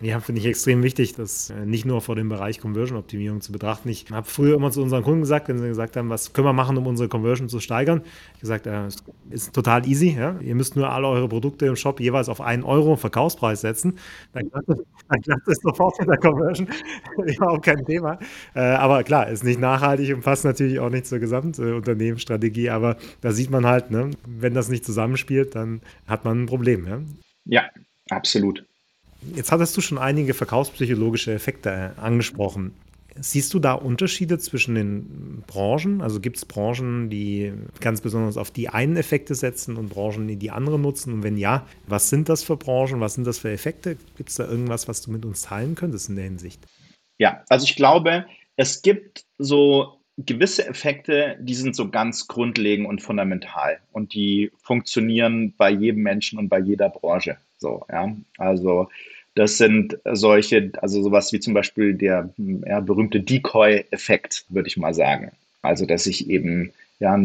Ja, 0.00 0.20
finde 0.20 0.40
ich 0.40 0.46
extrem 0.46 0.84
wichtig, 0.84 1.14
das 1.16 1.50
äh, 1.50 1.66
nicht 1.66 1.84
nur 1.84 2.00
vor 2.00 2.14
dem 2.14 2.28
Bereich 2.28 2.60
Conversion-Optimierung 2.60 3.40
zu 3.40 3.50
betrachten. 3.50 3.88
Ich 3.88 4.08
habe 4.12 4.28
früher 4.28 4.54
immer 4.54 4.70
zu 4.70 4.80
unseren 4.80 5.02
Kunden 5.02 5.22
gesagt, 5.22 5.48
wenn 5.48 5.58
sie 5.58 5.66
gesagt 5.66 5.96
haben, 5.96 6.08
was 6.08 6.32
können 6.32 6.46
wir 6.46 6.52
machen, 6.52 6.76
um 6.76 6.86
unsere 6.86 7.08
Conversion 7.08 7.48
zu 7.48 7.58
steigern, 7.58 8.02
ich 8.34 8.40
gesagt, 8.40 8.68
äh, 8.68 8.86
ist 9.30 9.52
total 9.52 9.88
easy. 9.88 10.10
Ja? 10.16 10.38
Ihr 10.40 10.54
müsst 10.54 10.76
nur 10.76 10.88
alle 10.88 11.08
eure 11.08 11.28
Produkte 11.28 11.66
im 11.66 11.74
Shop 11.74 11.98
jeweils 11.98 12.28
auf 12.28 12.40
einen 12.40 12.62
Euro 12.62 12.94
Verkaufspreis 12.94 13.60
setzen. 13.60 13.98
Dann 14.32 14.48
klappt 14.48 14.68
das, 14.68 14.78
dann 15.08 15.54
sofort 15.62 15.98
mit 15.98 16.08
der 16.08 16.18
Conversion. 16.18 16.68
Überhaupt 17.26 17.64
kein 17.64 17.84
Thema. 17.84 18.20
Äh, 18.54 18.60
aber 18.60 19.02
klar, 19.02 19.28
ist 19.28 19.42
nicht 19.42 19.58
nachhaltig 19.58 20.14
und 20.14 20.22
passt 20.22 20.44
natürlich 20.44 20.78
auch 20.78 20.90
nicht 20.90 21.06
zur 21.06 21.18
Gesamtunternehmensstrategie. 21.18 22.70
Aber 22.70 22.98
da 23.20 23.32
sieht 23.32 23.50
man 23.50 23.66
halt, 23.66 23.90
ne, 23.90 24.12
wenn 24.28 24.54
das 24.54 24.68
nicht 24.68 24.84
zusammenspielt, 24.84 25.56
dann 25.56 25.80
hat 26.06 26.24
man 26.24 26.42
ein 26.42 26.46
Problem. 26.46 26.86
Ja, 26.86 27.00
ja 27.46 27.62
absolut. 28.10 28.67
Jetzt 29.34 29.52
hattest 29.52 29.76
du 29.76 29.80
schon 29.80 29.98
einige 29.98 30.34
verkaufspsychologische 30.34 31.32
Effekte 31.32 31.94
äh, 31.96 32.00
angesprochen. 32.00 32.72
Siehst 33.20 33.52
du 33.52 33.58
da 33.58 33.72
Unterschiede 33.72 34.38
zwischen 34.38 34.76
den 34.76 35.42
Branchen? 35.48 36.02
Also 36.02 36.20
gibt 36.20 36.36
es 36.36 36.44
Branchen, 36.44 37.10
die 37.10 37.52
ganz 37.80 38.00
besonders 38.00 38.36
auf 38.36 38.52
die 38.52 38.68
einen 38.68 38.96
Effekte 38.96 39.34
setzen 39.34 39.76
und 39.76 39.88
Branchen, 39.88 40.28
die 40.28 40.36
die 40.36 40.52
anderen 40.52 40.82
nutzen? 40.82 41.12
Und 41.14 41.22
wenn 41.24 41.36
ja, 41.36 41.66
was 41.88 42.10
sind 42.10 42.28
das 42.28 42.44
für 42.44 42.56
Branchen? 42.56 43.00
Was 43.00 43.14
sind 43.14 43.26
das 43.26 43.38
für 43.38 43.50
Effekte? 43.50 43.96
Gibt 44.16 44.28
es 44.28 44.36
da 44.36 44.48
irgendwas, 44.48 44.86
was 44.86 45.02
du 45.02 45.10
mit 45.10 45.24
uns 45.24 45.42
teilen 45.42 45.74
könntest 45.74 46.08
in 46.08 46.14
der 46.14 46.26
Hinsicht? 46.26 46.60
Ja, 47.18 47.42
also 47.48 47.64
ich 47.64 47.74
glaube, 47.74 48.26
es 48.54 48.82
gibt 48.82 49.24
so 49.38 49.98
gewisse 50.16 50.66
Effekte, 50.66 51.36
die 51.40 51.54
sind 51.54 51.74
so 51.74 51.90
ganz 51.90 52.28
grundlegend 52.28 52.88
und 52.88 53.02
fundamental 53.02 53.80
und 53.92 54.14
die 54.14 54.52
funktionieren 54.62 55.54
bei 55.56 55.70
jedem 55.70 56.02
Menschen 56.02 56.38
und 56.38 56.48
bei 56.48 56.60
jeder 56.60 56.88
Branche. 56.88 57.38
So, 57.58 57.84
ja. 57.90 58.14
Also 58.38 58.88
das 59.34 59.58
sind 59.58 59.98
solche, 60.04 60.72
also 60.80 61.02
sowas 61.02 61.32
wie 61.32 61.40
zum 61.40 61.54
Beispiel 61.54 61.94
der 61.94 62.30
ja, 62.66 62.80
berühmte 62.80 63.20
Decoy-Effekt, 63.20 64.44
würde 64.48 64.68
ich 64.68 64.76
mal 64.76 64.94
sagen. 64.94 65.30
Also 65.62 65.86
dass 65.86 66.06
ich 66.06 66.28
eben 66.28 66.72
ja, 67.00 67.16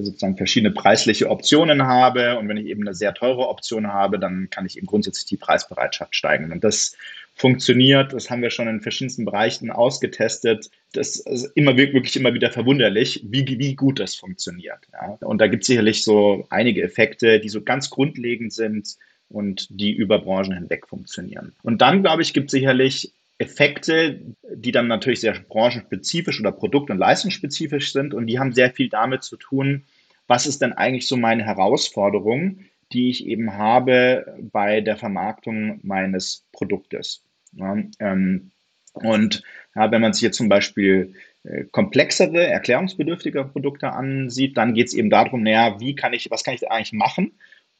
sozusagen 0.00 0.36
verschiedene 0.36 0.74
preisliche 0.74 1.30
Optionen 1.30 1.86
habe 1.86 2.38
und 2.38 2.48
wenn 2.48 2.56
ich 2.56 2.66
eben 2.66 2.82
eine 2.82 2.94
sehr 2.94 3.14
teure 3.14 3.48
Option 3.48 3.86
habe, 3.86 4.18
dann 4.18 4.48
kann 4.50 4.66
ich 4.66 4.76
eben 4.76 4.88
grundsätzlich 4.88 5.26
die 5.26 5.36
Preisbereitschaft 5.36 6.16
steigern. 6.16 6.50
Und 6.50 6.64
das 6.64 6.96
funktioniert, 7.36 8.12
das 8.12 8.30
haben 8.30 8.42
wir 8.42 8.50
schon 8.50 8.68
in 8.68 8.80
verschiedensten 8.80 9.24
Bereichen 9.24 9.70
ausgetestet. 9.70 10.70
Das 10.92 11.16
ist 11.16 11.52
immer 11.54 11.76
wirklich 11.76 12.16
immer 12.16 12.34
wieder 12.34 12.50
verwunderlich, 12.50 13.24
wie, 13.28 13.46
wie 13.46 13.74
gut 13.74 14.00
das 14.00 14.16
funktioniert. 14.16 14.80
Ja. 14.92 15.16
Und 15.20 15.40
da 15.40 15.46
gibt 15.46 15.62
es 15.62 15.68
sicherlich 15.68 16.02
so 16.02 16.46
einige 16.50 16.82
Effekte, 16.82 17.38
die 17.38 17.48
so 17.48 17.62
ganz 17.62 17.90
grundlegend 17.90 18.52
sind, 18.52 18.96
und 19.32 19.68
die 19.70 19.92
über 19.92 20.18
Branchen 20.18 20.54
hinweg 20.54 20.86
funktionieren. 20.86 21.52
Und 21.62 21.80
dann, 21.80 22.02
glaube 22.02 22.22
ich, 22.22 22.32
gibt 22.32 22.46
es 22.46 22.52
sicherlich 22.52 23.12
Effekte, 23.38 24.20
die 24.54 24.72
dann 24.72 24.86
natürlich 24.86 25.20
sehr 25.20 25.34
branchenspezifisch 25.48 26.38
oder 26.38 26.52
produkt- 26.52 26.90
und 26.90 26.98
leistungsspezifisch 26.98 27.92
sind 27.92 28.14
und 28.14 28.26
die 28.26 28.38
haben 28.38 28.52
sehr 28.52 28.70
viel 28.70 28.88
damit 28.88 29.24
zu 29.24 29.36
tun, 29.36 29.84
was 30.28 30.46
ist 30.46 30.62
denn 30.62 30.72
eigentlich 30.72 31.08
so 31.08 31.16
meine 31.16 31.44
Herausforderung, 31.44 32.60
die 32.92 33.10
ich 33.10 33.26
eben 33.26 33.54
habe 33.54 34.38
bei 34.52 34.80
der 34.80 34.96
Vermarktung 34.96 35.80
meines 35.82 36.44
Produktes. 36.52 37.24
Ja, 37.52 37.76
ähm, 37.98 38.50
und 38.92 39.42
ja, 39.74 39.90
wenn 39.90 40.02
man 40.02 40.12
sich 40.12 40.22
jetzt 40.22 40.36
zum 40.36 40.48
Beispiel 40.48 41.14
äh, 41.44 41.64
komplexere, 41.64 42.46
erklärungsbedürftige 42.46 43.44
Produkte 43.44 43.92
ansieht, 43.92 44.56
dann 44.56 44.74
geht 44.74 44.88
es 44.88 44.94
eben 44.94 45.10
darum, 45.10 45.42
naja, 45.42 45.80
wie 45.80 45.94
kann 45.94 46.12
ich, 46.12 46.30
was 46.30 46.44
kann 46.44 46.54
ich 46.54 46.70
eigentlich 46.70 46.92
machen, 46.92 47.32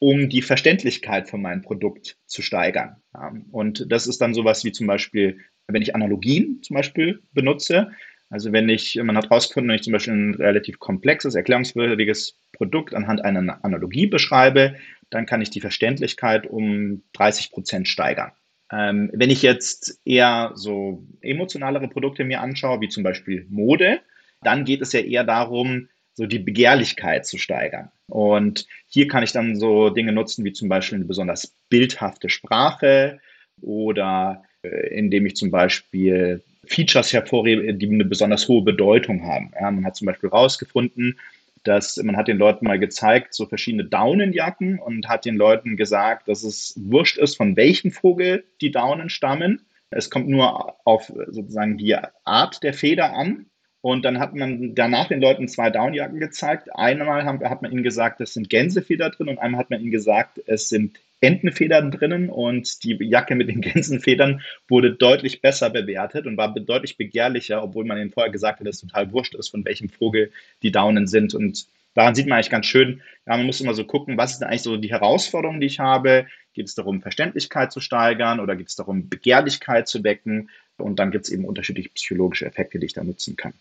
um 0.03 0.27
die 0.27 0.41
Verständlichkeit 0.41 1.29
von 1.29 1.41
meinem 1.41 1.61
Produkt 1.61 2.17
zu 2.25 2.41
steigern. 2.41 2.97
Ja, 3.13 3.31
und 3.51 3.89
das 3.89 4.05
ist 4.05 4.19
dann 4.19 4.33
sowas 4.33 4.65
wie 4.65 4.73
zum 4.73 4.85
Beispiel, 4.85 5.39
wenn 5.67 5.81
ich 5.81 5.95
Analogien 5.95 6.59
zum 6.61 6.75
Beispiel 6.75 7.21
benutze, 7.31 7.89
also 8.29 8.51
wenn 8.51 8.67
ich, 8.67 8.99
man 9.01 9.15
hat 9.15 9.29
herausgefunden, 9.29 9.69
wenn 9.69 9.77
ich 9.77 9.83
zum 9.83 9.93
Beispiel 9.93 10.13
ein 10.13 10.35
relativ 10.35 10.79
komplexes, 10.79 11.35
erklärungswürdiges 11.35 12.37
Produkt 12.51 12.93
anhand 12.93 13.23
einer 13.23 13.63
Analogie 13.63 14.07
beschreibe, 14.07 14.75
dann 15.09 15.25
kann 15.25 15.41
ich 15.41 15.51
die 15.51 15.61
Verständlichkeit 15.61 16.47
um 16.47 17.03
30 17.13 17.51
Prozent 17.51 17.87
steigern. 17.87 18.33
Ähm, 18.73 19.09
wenn 19.13 19.29
ich 19.29 19.41
jetzt 19.41 20.01
eher 20.03 20.51
so 20.55 21.07
emotionalere 21.21 21.87
Produkte 21.87 22.25
mir 22.25 22.41
anschaue, 22.41 22.81
wie 22.81 22.89
zum 22.89 23.03
Beispiel 23.03 23.45
Mode, 23.49 24.01
dann 24.41 24.65
geht 24.65 24.81
es 24.81 24.91
ja 24.91 24.99
eher 24.99 25.23
darum, 25.23 25.87
so 26.13 26.25
die 26.25 26.39
Begehrlichkeit 26.39 27.25
zu 27.25 27.37
steigern. 27.37 27.91
Und 28.07 28.67
hier 28.87 29.07
kann 29.07 29.23
ich 29.23 29.31
dann 29.31 29.55
so 29.55 29.89
Dinge 29.89 30.11
nutzen, 30.11 30.45
wie 30.45 30.53
zum 30.53 30.69
Beispiel 30.69 30.97
eine 30.97 31.05
besonders 31.05 31.55
bildhafte 31.69 32.29
Sprache 32.29 33.19
oder 33.61 34.43
äh, 34.63 34.95
indem 34.95 35.25
ich 35.25 35.35
zum 35.35 35.51
Beispiel 35.51 36.43
Features 36.65 37.11
hervorhebe, 37.13 37.73
die 37.73 37.87
eine 37.87 38.05
besonders 38.05 38.47
hohe 38.47 38.63
Bedeutung 38.63 39.23
haben. 39.25 39.51
Ja, 39.59 39.69
man 39.71 39.85
hat 39.85 39.95
zum 39.95 40.05
Beispiel 40.05 40.29
herausgefunden, 40.29 41.19
dass 41.63 41.97
man 41.97 42.17
hat 42.17 42.27
den 42.27 42.37
Leuten 42.37 42.65
mal 42.65 42.79
gezeigt, 42.79 43.33
so 43.33 43.45
verschiedene 43.45 43.85
Daunenjacken 43.85 44.79
und 44.79 45.07
hat 45.07 45.25
den 45.25 45.35
Leuten 45.35 45.77
gesagt, 45.77 46.27
dass 46.27 46.43
es 46.43 46.73
wurscht 46.77 47.17
ist, 47.17 47.35
von 47.35 47.55
welchem 47.55 47.91
Vogel 47.91 48.43
die 48.61 48.71
Daunen 48.71 49.09
stammen. 49.09 49.61
Es 49.89 50.09
kommt 50.09 50.27
nur 50.27 50.75
auf 50.85 51.11
sozusagen 51.27 51.77
die 51.77 51.95
Art 52.23 52.63
der 52.63 52.73
Feder 52.73 53.13
an. 53.13 53.45
Und 53.83 54.05
dann 54.05 54.17
hat 54.17 54.33
man 54.33 54.75
danach 54.75 55.09
den 55.09 55.19
Leuten 55.19 55.49
zwei 55.49 55.69
Downjacken 55.69 56.17
gezeigt. 56.17 56.73
Einmal 56.73 57.25
hat 57.25 57.61
man 57.61 57.69
ihnen 57.69 57.83
gesagt, 57.83 58.21
es 58.21 58.33
sind 58.33 58.49
Gänsefeder 58.49 59.09
drin 59.09 59.27
und 59.27 59.39
einmal 59.39 59.59
hat 59.59 59.71
man 59.71 59.81
ihnen 59.81 59.91
gesagt, 59.91 60.39
es 60.45 60.69
sind 60.69 61.01
Entenfedern 61.19 61.91
drinnen 61.91 62.29
und 62.29 62.81
die 62.85 62.97
Jacke 63.01 63.35
mit 63.35 63.49
den 63.49 63.59
Gänsenfedern 63.61 64.41
wurde 64.69 64.93
deutlich 64.93 65.41
besser 65.41 65.69
bewertet 65.69 66.27
und 66.27 66.37
war 66.37 66.53
deutlich 66.53 66.95
begehrlicher, 66.95 67.61
obwohl 67.61 67.83
man 67.83 67.97
ihnen 67.97 68.11
vorher 68.11 68.31
gesagt 68.31 68.61
hat, 68.61 68.67
dass 68.67 68.75
es 68.75 68.81
total 68.83 69.11
wurscht 69.11 69.35
ist, 69.35 69.49
von 69.49 69.65
welchem 69.65 69.89
Vogel 69.89 70.31
die 70.61 70.71
Daunen 70.71 71.05
sind. 71.05 71.33
Und 71.33 71.67
daran 71.93 72.15
sieht 72.15 72.27
man 72.27 72.37
eigentlich 72.37 72.51
ganz 72.51 72.67
schön, 72.67 73.01
ja, 73.27 73.35
man 73.35 73.45
muss 73.45 73.59
immer 73.59 73.73
so 73.73 73.83
gucken, 73.83 74.17
was 74.17 74.31
ist 74.31 74.43
eigentlich 74.43 74.61
so 74.61 74.77
die 74.77 74.91
Herausforderung, 74.91 75.59
die 75.59 75.67
ich 75.67 75.79
habe? 75.79 76.27
Geht 76.53 76.67
es 76.67 76.75
darum, 76.75 77.01
Verständlichkeit 77.01 77.73
zu 77.73 77.81
steigern 77.81 78.39
oder 78.39 78.55
geht 78.55 78.69
es 78.69 78.77
darum, 78.77 79.09
Begehrlichkeit 79.09 79.89
zu 79.89 80.05
wecken? 80.05 80.49
Und 80.77 80.99
dann 80.99 81.11
gibt 81.11 81.25
es 81.25 81.31
eben 81.33 81.43
unterschiedliche 81.43 81.89
psychologische 81.89 82.45
Effekte, 82.45 82.79
die 82.79 82.85
ich 82.85 82.93
da 82.93 83.03
nutzen 83.03 83.35
kann. 83.35 83.53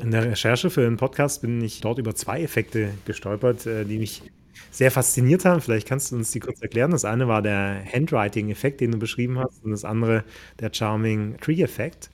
In 0.00 0.10
der 0.10 0.24
Recherche 0.24 0.70
für 0.70 0.82
den 0.82 0.96
Podcast 0.96 1.42
bin 1.42 1.60
ich 1.62 1.80
dort 1.80 1.98
über 1.98 2.14
zwei 2.14 2.42
Effekte 2.42 2.90
gestolpert, 3.04 3.66
äh, 3.66 3.84
die 3.84 3.98
mich 3.98 4.22
sehr 4.70 4.90
fasziniert 4.90 5.44
haben. 5.44 5.60
Vielleicht 5.60 5.86
kannst 5.86 6.10
du 6.10 6.16
uns 6.16 6.30
die 6.30 6.40
kurz 6.40 6.62
erklären. 6.62 6.90
Das 6.90 7.04
eine 7.04 7.28
war 7.28 7.42
der 7.42 7.84
Handwriting-Effekt, 7.92 8.80
den 8.80 8.92
du 8.92 8.98
beschrieben 8.98 9.38
hast, 9.38 9.62
und 9.64 9.70
das 9.70 9.84
andere 9.84 10.24
der 10.60 10.72
Charming 10.72 11.36
Tree-Effekt. 11.38 12.10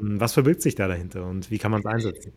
Was 0.00 0.32
verbirgt 0.32 0.62
sich 0.62 0.74
da 0.74 0.88
dahinter 0.88 1.26
und 1.26 1.50
wie 1.50 1.58
kann 1.58 1.72
man 1.72 1.80
es 1.80 1.86
einsetzen? 1.86 2.32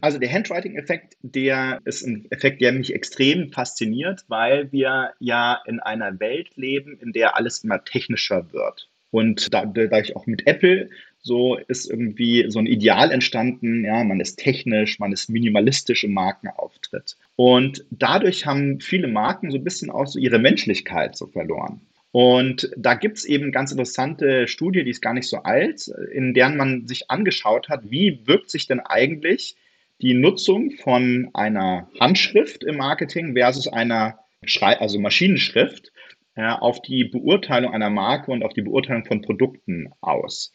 Also 0.00 0.18
der 0.18 0.32
Handwriting-Effekt, 0.32 1.16
der 1.22 1.80
ist 1.84 2.06
ein 2.06 2.26
Effekt, 2.30 2.60
der 2.60 2.72
mich 2.72 2.94
extrem 2.94 3.50
fasziniert, 3.50 4.24
weil 4.28 4.70
wir 4.70 5.12
ja 5.18 5.60
in 5.66 5.80
einer 5.80 6.20
Welt 6.20 6.56
leben, 6.56 6.98
in 7.00 7.12
der 7.12 7.36
alles 7.36 7.64
immer 7.64 7.84
technischer 7.84 8.52
wird. 8.52 8.88
Und 9.10 9.52
da, 9.52 9.64
da 9.64 9.98
ich 9.98 10.14
auch 10.14 10.26
mit 10.26 10.46
Apple 10.46 10.90
so 11.20 11.56
ist 11.56 11.90
irgendwie 11.90 12.46
so 12.48 12.58
ein 12.58 12.66
Ideal 12.66 13.10
entstanden, 13.10 13.84
ja, 13.84 14.02
man 14.04 14.20
ist 14.20 14.36
technisch, 14.38 14.98
man 14.98 15.12
ist 15.12 15.28
minimalistisch 15.28 16.04
im 16.04 16.14
Markenauftritt. 16.14 17.16
Und 17.36 17.84
dadurch 17.90 18.46
haben 18.46 18.80
viele 18.80 19.08
Marken 19.08 19.50
so 19.50 19.58
ein 19.58 19.64
bisschen 19.64 19.90
auch 19.90 20.06
so 20.06 20.18
ihre 20.18 20.38
Menschlichkeit 20.38 21.16
so 21.16 21.26
verloren. 21.26 21.80
Und 22.10 22.70
da 22.76 22.94
gibt 22.94 23.18
es 23.18 23.24
eben 23.26 23.52
ganz 23.52 23.70
interessante 23.70 24.48
Studie, 24.48 24.82
die 24.82 24.90
ist 24.90 25.02
gar 25.02 25.12
nicht 25.12 25.28
so 25.28 25.38
alt, 25.38 25.88
in 26.12 26.32
der 26.32 26.48
man 26.48 26.86
sich 26.86 27.10
angeschaut 27.10 27.68
hat, 27.68 27.90
wie 27.90 28.26
wirkt 28.26 28.50
sich 28.50 28.66
denn 28.66 28.80
eigentlich 28.80 29.56
die 30.00 30.14
Nutzung 30.14 30.70
von 30.70 31.30
einer 31.34 31.90
Handschrift 32.00 32.64
im 32.64 32.76
Marketing 32.76 33.34
versus 33.34 33.68
einer 33.68 34.18
Schrei 34.44 34.78
also 34.78 34.98
Maschinenschrift 34.98 35.92
auf 36.36 36.80
die 36.82 37.04
Beurteilung 37.04 37.72
einer 37.72 37.90
Marke 37.90 38.30
und 38.30 38.44
auf 38.44 38.52
die 38.52 38.62
Beurteilung 38.62 39.04
von 39.04 39.22
Produkten 39.22 39.90
aus. 40.00 40.52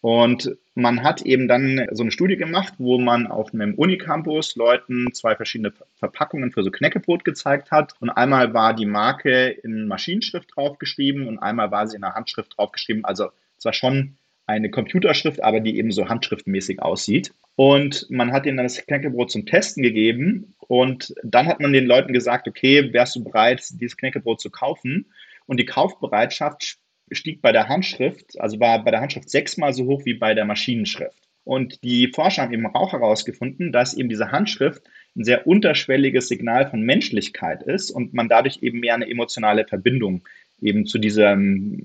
Und 0.00 0.56
man 0.74 1.02
hat 1.02 1.22
eben 1.22 1.48
dann 1.48 1.86
so 1.92 2.02
eine 2.02 2.12
Studie 2.12 2.36
gemacht, 2.36 2.74
wo 2.78 2.98
man 2.98 3.26
auf 3.26 3.52
einem 3.52 3.74
Unicampus 3.74 4.54
Leuten 4.56 5.12
zwei 5.12 5.34
verschiedene 5.34 5.72
Verpackungen 5.94 6.52
für 6.52 6.62
so 6.62 6.70
Knäckebrot 6.70 7.24
gezeigt 7.24 7.70
hat. 7.70 7.94
Und 8.00 8.10
einmal 8.10 8.54
war 8.54 8.74
die 8.74 8.86
Marke 8.86 9.48
in 9.48 9.88
Maschinenschrift 9.88 10.54
draufgeschrieben 10.54 11.26
und 11.26 11.38
einmal 11.38 11.70
war 11.70 11.86
sie 11.86 11.96
in 11.96 12.02
der 12.02 12.14
Handschrift 12.14 12.56
draufgeschrieben. 12.56 13.04
Also 13.04 13.30
zwar 13.56 13.72
schon 13.72 14.18
eine 14.46 14.70
Computerschrift, 14.70 15.42
aber 15.42 15.60
die 15.60 15.76
eben 15.76 15.90
so 15.90 16.08
handschriftmäßig 16.08 16.80
aussieht. 16.80 17.32
Und 17.56 18.06
man 18.10 18.32
hat 18.32 18.46
ihnen 18.46 18.58
dann 18.58 18.66
das 18.66 18.84
Knäckebrot 18.86 19.30
zum 19.30 19.46
Testen 19.46 19.82
gegeben 19.82 20.54
und 20.58 21.14
dann 21.24 21.46
hat 21.46 21.60
man 21.60 21.72
den 21.72 21.86
Leuten 21.86 22.12
gesagt, 22.12 22.46
okay, 22.46 22.92
wärst 22.92 23.16
du 23.16 23.24
bereit, 23.24 23.64
dieses 23.80 23.96
Knäckebrot 23.96 24.40
zu 24.40 24.50
kaufen? 24.50 25.06
Und 25.46 25.58
die 25.58 25.64
Kaufbereitschaft 25.64 26.78
stieg 27.10 27.42
bei 27.42 27.52
der 27.52 27.68
Handschrift, 27.68 28.40
also 28.40 28.60
war 28.60 28.82
bei 28.84 28.90
der 28.90 29.00
Handschrift 29.00 29.30
sechsmal 29.30 29.72
so 29.72 29.84
hoch 29.86 30.04
wie 30.04 30.14
bei 30.14 30.34
der 30.34 30.44
Maschinenschrift. 30.44 31.26
Und 31.44 31.84
die 31.84 32.08
Forscher 32.08 32.42
haben 32.42 32.52
eben 32.52 32.66
auch 32.66 32.92
herausgefunden, 32.92 33.70
dass 33.70 33.94
eben 33.94 34.08
diese 34.08 34.32
Handschrift 34.32 34.82
ein 35.16 35.24
sehr 35.24 35.46
unterschwelliges 35.46 36.28
Signal 36.28 36.68
von 36.68 36.82
Menschlichkeit 36.82 37.62
ist 37.62 37.90
und 37.90 38.14
man 38.14 38.28
dadurch 38.28 38.62
eben 38.62 38.80
mehr 38.80 38.94
eine 38.94 39.08
emotionale 39.08 39.64
Verbindung 39.64 40.22
eben 40.60 40.86
zu 40.86 40.98
dieser, 40.98 41.38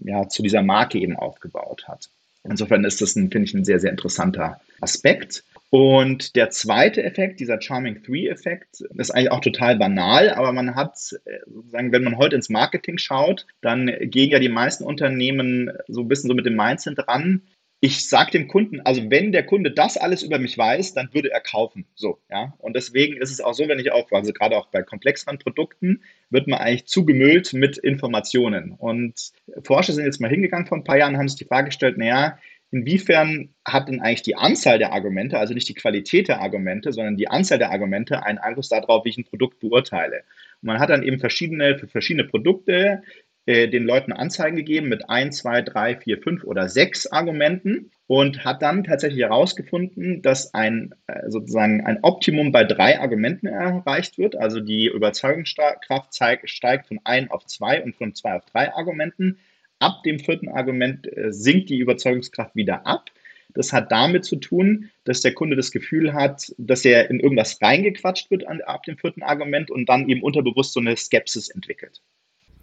ja, 0.03 0.27
zu 0.27 0.41
dieser 0.41 0.63
Marke 0.63 0.97
eben 0.97 1.15
aufgebaut 1.15 1.87
hat. 1.87 2.09
Insofern 2.43 2.83
ist 2.85 3.01
das, 3.01 3.13
finde 3.13 3.43
ich, 3.43 3.53
ein 3.53 3.63
sehr, 3.63 3.79
sehr 3.79 3.91
interessanter 3.91 4.59
Aspekt. 4.79 5.43
Und 5.71 6.35
der 6.35 6.49
zweite 6.49 7.01
Effekt, 7.01 7.39
dieser 7.39 7.61
Charming 7.61 8.03
Three-Effekt, 8.03 8.81
ist 8.97 9.11
eigentlich 9.11 9.31
auch 9.31 9.39
total 9.39 9.77
banal, 9.77 10.29
aber 10.29 10.51
man 10.51 10.75
hat, 10.75 10.97
äh, 11.23 11.39
sozusagen, 11.47 11.93
wenn 11.93 12.03
man 12.03 12.17
heute 12.17 12.35
ins 12.35 12.49
Marketing 12.49 12.97
schaut, 12.97 13.47
dann 13.61 13.89
gehen 14.01 14.31
ja 14.31 14.39
die 14.39 14.49
meisten 14.49 14.83
Unternehmen 14.83 15.71
so 15.87 16.01
ein 16.01 16.09
bisschen 16.09 16.27
so 16.27 16.35
mit 16.35 16.45
dem 16.45 16.57
Mindset 16.57 16.99
ran, 17.07 17.43
ich 17.83 18.07
sage 18.07 18.29
dem 18.29 18.47
Kunden, 18.47 18.79
also 18.81 19.09
wenn 19.09 19.31
der 19.31 19.43
Kunde 19.43 19.71
das 19.71 19.97
alles 19.97 20.21
über 20.21 20.37
mich 20.37 20.55
weiß, 20.55 20.93
dann 20.93 21.09
würde 21.13 21.31
er 21.31 21.41
kaufen. 21.41 21.87
So, 21.95 22.19
ja. 22.29 22.53
Und 22.59 22.75
deswegen 22.75 23.17
ist 23.17 23.31
es 23.31 23.41
auch 23.41 23.55
so, 23.55 23.67
wenn 23.67 23.79
ich 23.79 23.91
auch, 23.91 24.11
also 24.11 24.31
gerade 24.33 24.55
auch 24.55 24.67
bei 24.67 24.83
komplexeren 24.83 25.39
Produkten, 25.39 26.03
wird 26.29 26.47
man 26.47 26.59
eigentlich 26.59 26.85
zugemüllt 26.85 27.53
mit 27.53 27.79
Informationen. 27.79 28.73
Und 28.73 29.31
Forscher 29.63 29.93
sind 29.93 30.05
jetzt 30.05 30.21
mal 30.21 30.29
hingegangen 30.29 30.67
vor 30.67 30.77
ein 30.77 30.83
paar 30.83 30.99
Jahren, 30.99 31.17
haben 31.17 31.27
sich 31.27 31.39
die 31.39 31.45
Frage 31.45 31.69
gestellt, 31.69 31.97
naja, 31.97 32.37
inwiefern 32.71 33.53
hat 33.65 33.87
denn 33.87 34.01
eigentlich 34.01 34.21
die 34.23 34.35
Anzahl 34.35 34.79
der 34.79 34.93
Argumente, 34.93 35.37
also 35.37 35.53
nicht 35.53 35.69
die 35.69 35.73
Qualität 35.73 36.27
der 36.27 36.41
Argumente, 36.41 36.91
sondern 36.93 37.17
die 37.17 37.27
Anzahl 37.27 37.59
der 37.59 37.71
Argumente 37.71 38.23
einen 38.23 38.37
Einfluss 38.39 38.69
darauf, 38.69 39.05
wie 39.05 39.09
ich 39.09 39.17
ein 39.17 39.25
Produkt 39.25 39.59
beurteile. 39.59 40.23
Und 40.61 40.67
man 40.67 40.79
hat 40.79 40.89
dann 40.89 41.03
eben 41.03 41.19
verschiedene, 41.19 41.77
für 41.77 41.87
verschiedene 41.87 42.27
Produkte 42.27 43.03
äh, 43.45 43.67
den 43.67 43.85
Leuten 43.85 44.11
Anzeigen 44.11 44.55
gegeben 44.55 44.87
mit 44.87 45.09
ein, 45.09 45.31
zwei, 45.31 45.61
drei, 45.61 45.97
vier, 45.97 46.21
fünf 46.21 46.43
oder 46.43 46.69
sechs 46.69 47.07
Argumenten 47.07 47.91
und 48.05 48.45
hat 48.45 48.61
dann 48.61 48.83
tatsächlich 48.83 49.21
herausgefunden, 49.21 50.21
dass 50.21 50.53
ein 50.53 50.93
äh, 51.07 51.29
sozusagen 51.29 51.83
ein 51.85 51.99
Optimum 52.03 52.51
bei 52.51 52.63
drei 52.63 52.99
Argumenten 52.99 53.47
erreicht 53.47 54.17
wird. 54.17 54.35
Also 54.35 54.59
die 54.59 54.85
Überzeugungskraft 54.87 56.13
steigt 56.45 56.87
von 56.87 56.99
ein 57.03 57.31
auf 57.31 57.45
zwei 57.47 57.81
und 57.81 57.95
von 57.95 58.13
zwei 58.13 58.35
auf 58.35 58.45
drei 58.45 58.73
Argumenten 58.73 59.39
ab 59.81 60.03
dem 60.03 60.19
vierten 60.19 60.49
Argument 60.49 61.05
äh, 61.17 61.31
sinkt 61.31 61.69
die 61.69 61.79
Überzeugungskraft 61.79 62.55
wieder 62.55 62.85
ab. 62.85 63.09
Das 63.53 63.73
hat 63.73 63.91
damit 63.91 64.23
zu 64.23 64.37
tun, 64.37 64.89
dass 65.03 65.21
der 65.21 65.33
Kunde 65.33 65.55
das 65.55 65.71
Gefühl 65.71 66.13
hat, 66.13 66.53
dass 66.57 66.85
er 66.85 67.09
in 67.09 67.19
irgendwas 67.19 67.61
reingequatscht 67.61 68.31
wird 68.31 68.47
an, 68.47 68.61
ab 68.61 68.83
dem 68.83 68.97
vierten 68.97 69.23
Argument 69.23 69.69
und 69.69 69.89
dann 69.89 70.07
eben 70.07 70.21
unterbewusst 70.21 70.73
so 70.73 70.79
eine 70.79 70.95
Skepsis 70.95 71.49
entwickelt. 71.49 72.01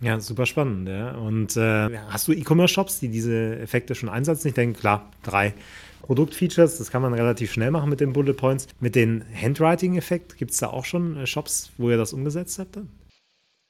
Ja, 0.00 0.20
super 0.20 0.46
spannend. 0.46 0.88
Ja. 0.88 1.16
Und 1.16 1.56
äh, 1.56 1.98
hast 2.08 2.28
du 2.28 2.32
E-Commerce-Shops, 2.32 3.00
die 3.00 3.08
diese 3.08 3.58
Effekte 3.58 3.94
schon 3.94 4.08
einsetzen? 4.08 4.48
Ich 4.48 4.54
denke, 4.54 4.78
klar, 4.78 5.10
drei 5.22 5.54
Produktfeatures, 6.02 6.78
das 6.78 6.90
kann 6.90 7.02
man 7.02 7.14
relativ 7.14 7.52
schnell 7.52 7.70
machen 7.70 7.90
mit 7.90 8.00
den 8.00 8.12
Bullet 8.12 8.34
Points. 8.34 8.68
Mit 8.80 8.94
dem 8.94 9.22
Handwriting-Effekt, 9.34 10.36
gibt 10.36 10.52
es 10.52 10.58
da 10.58 10.68
auch 10.68 10.84
schon 10.84 11.16
äh, 11.16 11.26
Shops, 11.26 11.72
wo 11.78 11.90
ihr 11.90 11.96
das 11.96 12.12
umgesetzt 12.12 12.58
habt? 12.58 12.76
Dann? 12.76 12.88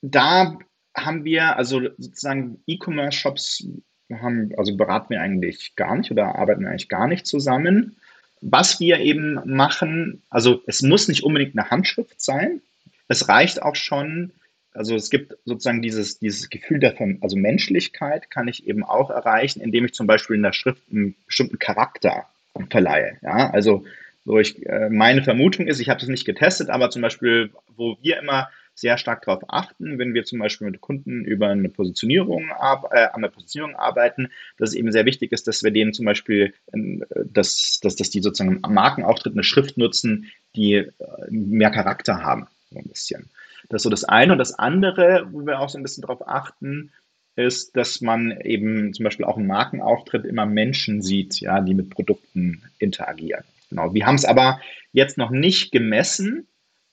Da 0.02 0.58
haben 1.04 1.24
wir, 1.24 1.56
also 1.56 1.80
sozusagen 1.98 2.62
E-Commerce-Shops 2.66 3.66
haben, 4.10 4.52
also 4.56 4.76
beraten 4.76 5.10
wir 5.10 5.20
eigentlich 5.20 5.74
gar 5.76 5.96
nicht 5.96 6.10
oder 6.10 6.36
arbeiten 6.36 6.66
eigentlich 6.66 6.88
gar 6.88 7.08
nicht 7.08 7.26
zusammen. 7.26 7.96
Was 8.40 8.80
wir 8.80 9.00
eben 9.00 9.40
machen, 9.44 10.22
also 10.30 10.62
es 10.66 10.82
muss 10.82 11.08
nicht 11.08 11.24
unbedingt 11.24 11.58
eine 11.58 11.70
Handschrift 11.70 12.20
sein. 12.20 12.60
Es 13.08 13.28
reicht 13.28 13.62
auch 13.62 13.74
schon, 13.74 14.32
Also 14.78 14.94
es 14.94 15.10
gibt 15.10 15.34
sozusagen 15.44 15.82
dieses, 15.82 16.20
dieses 16.20 16.50
Gefühl 16.50 16.78
der 16.78 16.94
also 17.20 17.36
Menschlichkeit 17.36 18.30
kann 18.30 18.46
ich 18.46 18.66
eben 18.66 18.84
auch 18.84 19.10
erreichen, 19.10 19.60
indem 19.60 19.84
ich 19.86 19.92
zum 19.92 20.06
Beispiel 20.06 20.36
in 20.36 20.42
der 20.42 20.52
Schrift 20.52 20.82
einen 20.90 21.16
bestimmten 21.26 21.58
Charakter 21.58 22.26
verleihe. 22.70 23.16
Ja, 23.22 23.50
also 23.50 23.84
so 24.24 24.38
ich, 24.38 24.64
äh, 24.66 24.88
meine 24.90 25.22
Vermutung 25.22 25.66
ist, 25.66 25.80
ich 25.80 25.88
habe 25.88 26.00
das 26.00 26.08
nicht 26.08 26.26
getestet, 26.26 26.70
aber 26.70 26.90
zum 26.90 27.02
Beispiel, 27.02 27.50
wo 27.76 27.96
wir 28.02 28.18
immer 28.20 28.50
sehr 28.80 28.96
stark 28.98 29.22
darauf 29.24 29.42
achten, 29.48 29.98
wenn 29.98 30.14
wir 30.14 30.24
zum 30.24 30.38
Beispiel 30.38 30.70
mit 30.70 30.80
Kunden 30.80 31.24
über 31.24 31.48
eine 31.48 31.68
Positionierung 31.68 32.48
äh, 32.48 33.06
an 33.12 33.22
der 33.22 33.28
Positionierung 33.28 33.76
arbeiten, 33.76 34.28
dass 34.56 34.70
es 34.70 34.76
eben 34.76 34.92
sehr 34.92 35.04
wichtig 35.04 35.32
ist, 35.32 35.48
dass 35.48 35.62
wir 35.62 35.70
denen 35.70 35.92
zum 35.92 36.04
Beispiel, 36.04 36.54
äh, 36.72 37.00
dass, 37.24 37.80
dass, 37.82 37.96
dass 37.96 38.10
die 38.10 38.22
sozusagen 38.22 38.60
am 38.62 38.74
Markenauftritt 38.74 39.32
eine 39.32 39.42
Schrift 39.42 39.76
nutzen, 39.78 40.30
die 40.54 40.74
äh, 40.74 40.90
mehr 41.28 41.70
Charakter 41.70 42.22
haben, 42.22 42.46
so 42.70 42.78
ein 42.78 42.88
bisschen. 42.88 43.28
Das 43.68 43.80
ist 43.80 43.84
so 43.84 43.90
das 43.90 44.04
eine. 44.04 44.32
Und 44.32 44.38
das 44.38 44.58
andere, 44.58 45.28
wo 45.32 45.44
wir 45.44 45.60
auch 45.60 45.68
so 45.68 45.78
ein 45.78 45.82
bisschen 45.82 46.02
darauf 46.02 46.26
achten, 46.26 46.92
ist, 47.36 47.76
dass 47.76 48.00
man 48.00 48.40
eben 48.40 48.92
zum 48.94 49.04
Beispiel 49.04 49.24
auch 49.26 49.36
im 49.36 49.46
Markenauftritt 49.46 50.24
immer 50.24 50.46
Menschen 50.46 51.02
sieht, 51.02 51.40
ja, 51.40 51.60
die 51.60 51.74
mit 51.74 51.90
Produkten 51.90 52.62
interagieren. 52.78 53.44
Genau. 53.70 53.92
Wir 53.94 54.06
haben 54.06 54.16
es 54.16 54.24
aber 54.24 54.60
jetzt 54.92 55.18
noch 55.18 55.30
nicht 55.30 55.70
gemessen, 55.70 56.48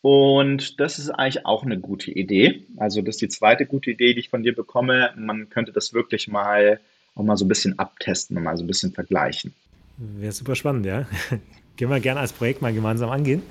und 0.06 0.80
das 0.80 1.00
ist 1.00 1.10
eigentlich 1.10 1.48
auch 1.48 1.64
eine 1.64 1.80
gute 1.80 2.12
Idee. 2.12 2.64
Also 2.78 3.02
das 3.02 3.16
ist 3.16 3.22
die 3.24 3.28
zweite 3.28 3.66
gute 3.66 3.90
Idee, 3.90 4.14
die 4.14 4.20
ich 4.20 4.30
von 4.30 4.44
dir 4.44 4.54
bekomme. 4.54 5.10
Man 5.18 5.50
könnte 5.50 5.72
das 5.72 5.96
wirklich 5.96 6.28
mal 6.28 6.80
auch 7.16 7.24
mal 7.24 7.36
so 7.38 7.44
ein 7.44 7.48
bisschen 7.48 7.80
abtesten 7.80 8.38
und 8.38 8.44
mal 8.44 8.56
so 8.56 8.64
ein 8.64 8.68
bisschen 8.68 8.92
vergleichen. 8.92 9.56
Wäre 9.98 10.32
super 10.32 10.54
spannend, 10.54 10.86
ja. 10.86 11.08
Gehen 11.76 11.90
wir 11.90 12.00
gerne 12.02 12.20
als 12.20 12.34
Projekt 12.34 12.62
mal 12.62 12.72
gemeinsam 12.72 13.10
angehen. 13.10 13.42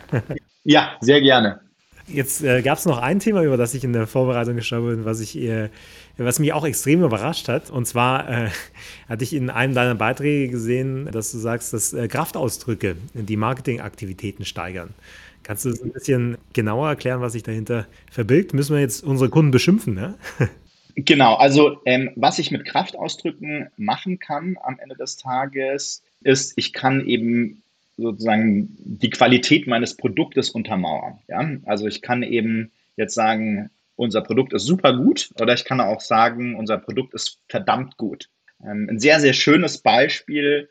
ja, 0.62 0.96
sehr 1.00 1.20
gerne. 1.20 1.58
Jetzt 2.06 2.42
äh, 2.42 2.60
gab 2.62 2.78
es 2.78 2.84
noch 2.84 2.98
ein 2.98 3.18
Thema, 3.18 3.42
über 3.42 3.56
das 3.56 3.74
ich 3.74 3.82
in 3.82 3.92
der 3.92 4.06
Vorbereitung 4.06 4.56
geschaut 4.56 4.84
bin, 4.86 5.04
was 5.04 5.20
ich 5.20 5.36
äh, 5.36 5.70
was 6.16 6.38
mich 6.38 6.52
auch 6.52 6.64
extrem 6.64 7.02
überrascht 7.02 7.48
hat. 7.48 7.70
Und 7.70 7.86
zwar 7.86 8.28
äh, 8.28 8.50
hatte 9.08 9.24
ich 9.24 9.32
in 9.32 9.50
einem 9.50 9.74
deiner 9.74 9.94
Beiträge 9.94 10.48
gesehen, 10.48 11.08
dass 11.10 11.32
du 11.32 11.38
sagst, 11.38 11.72
dass 11.72 11.92
äh, 11.92 12.08
Kraftausdrücke 12.08 12.96
die 13.14 13.36
Marketingaktivitäten 13.36 14.44
steigern. 14.44 14.94
Kannst 15.42 15.64
du 15.64 15.70
das 15.70 15.82
ein 15.82 15.92
bisschen 15.92 16.38
genauer 16.52 16.88
erklären, 16.88 17.20
was 17.20 17.32
sich 17.32 17.42
dahinter 17.42 17.86
verbirgt? 18.10 18.54
Müssen 18.54 18.74
wir 18.74 18.80
jetzt 18.80 19.04
unsere 19.04 19.30
Kunden 19.30 19.50
beschimpfen, 19.50 19.94
ne? 19.94 20.14
Genau, 20.96 21.34
also 21.34 21.80
ähm, 21.86 22.10
was 22.14 22.38
ich 22.38 22.52
mit 22.52 22.64
Kraftausdrücken 22.66 23.68
machen 23.76 24.20
kann 24.20 24.56
am 24.62 24.78
Ende 24.78 24.94
des 24.94 25.16
Tages, 25.16 26.04
ist, 26.22 26.52
ich 26.54 26.72
kann 26.72 27.04
eben 27.04 27.63
sozusagen 27.96 28.76
die 28.78 29.10
Qualität 29.10 29.66
meines 29.66 29.96
Produktes 29.96 30.50
untermauern. 30.50 31.20
Ja? 31.28 31.48
Also 31.66 31.86
ich 31.86 32.02
kann 32.02 32.22
eben 32.22 32.72
jetzt 32.96 33.14
sagen, 33.14 33.70
unser 33.96 34.22
Produkt 34.22 34.52
ist 34.52 34.64
super 34.64 34.96
gut 34.96 35.30
oder 35.40 35.54
ich 35.54 35.64
kann 35.64 35.80
auch 35.80 36.00
sagen, 36.00 36.56
unser 36.56 36.78
Produkt 36.78 37.14
ist 37.14 37.40
verdammt 37.48 37.96
gut. 37.96 38.28
Ähm, 38.64 38.88
ein 38.90 38.98
sehr, 38.98 39.20
sehr 39.20 39.32
schönes 39.32 39.78
Beispiel 39.78 40.68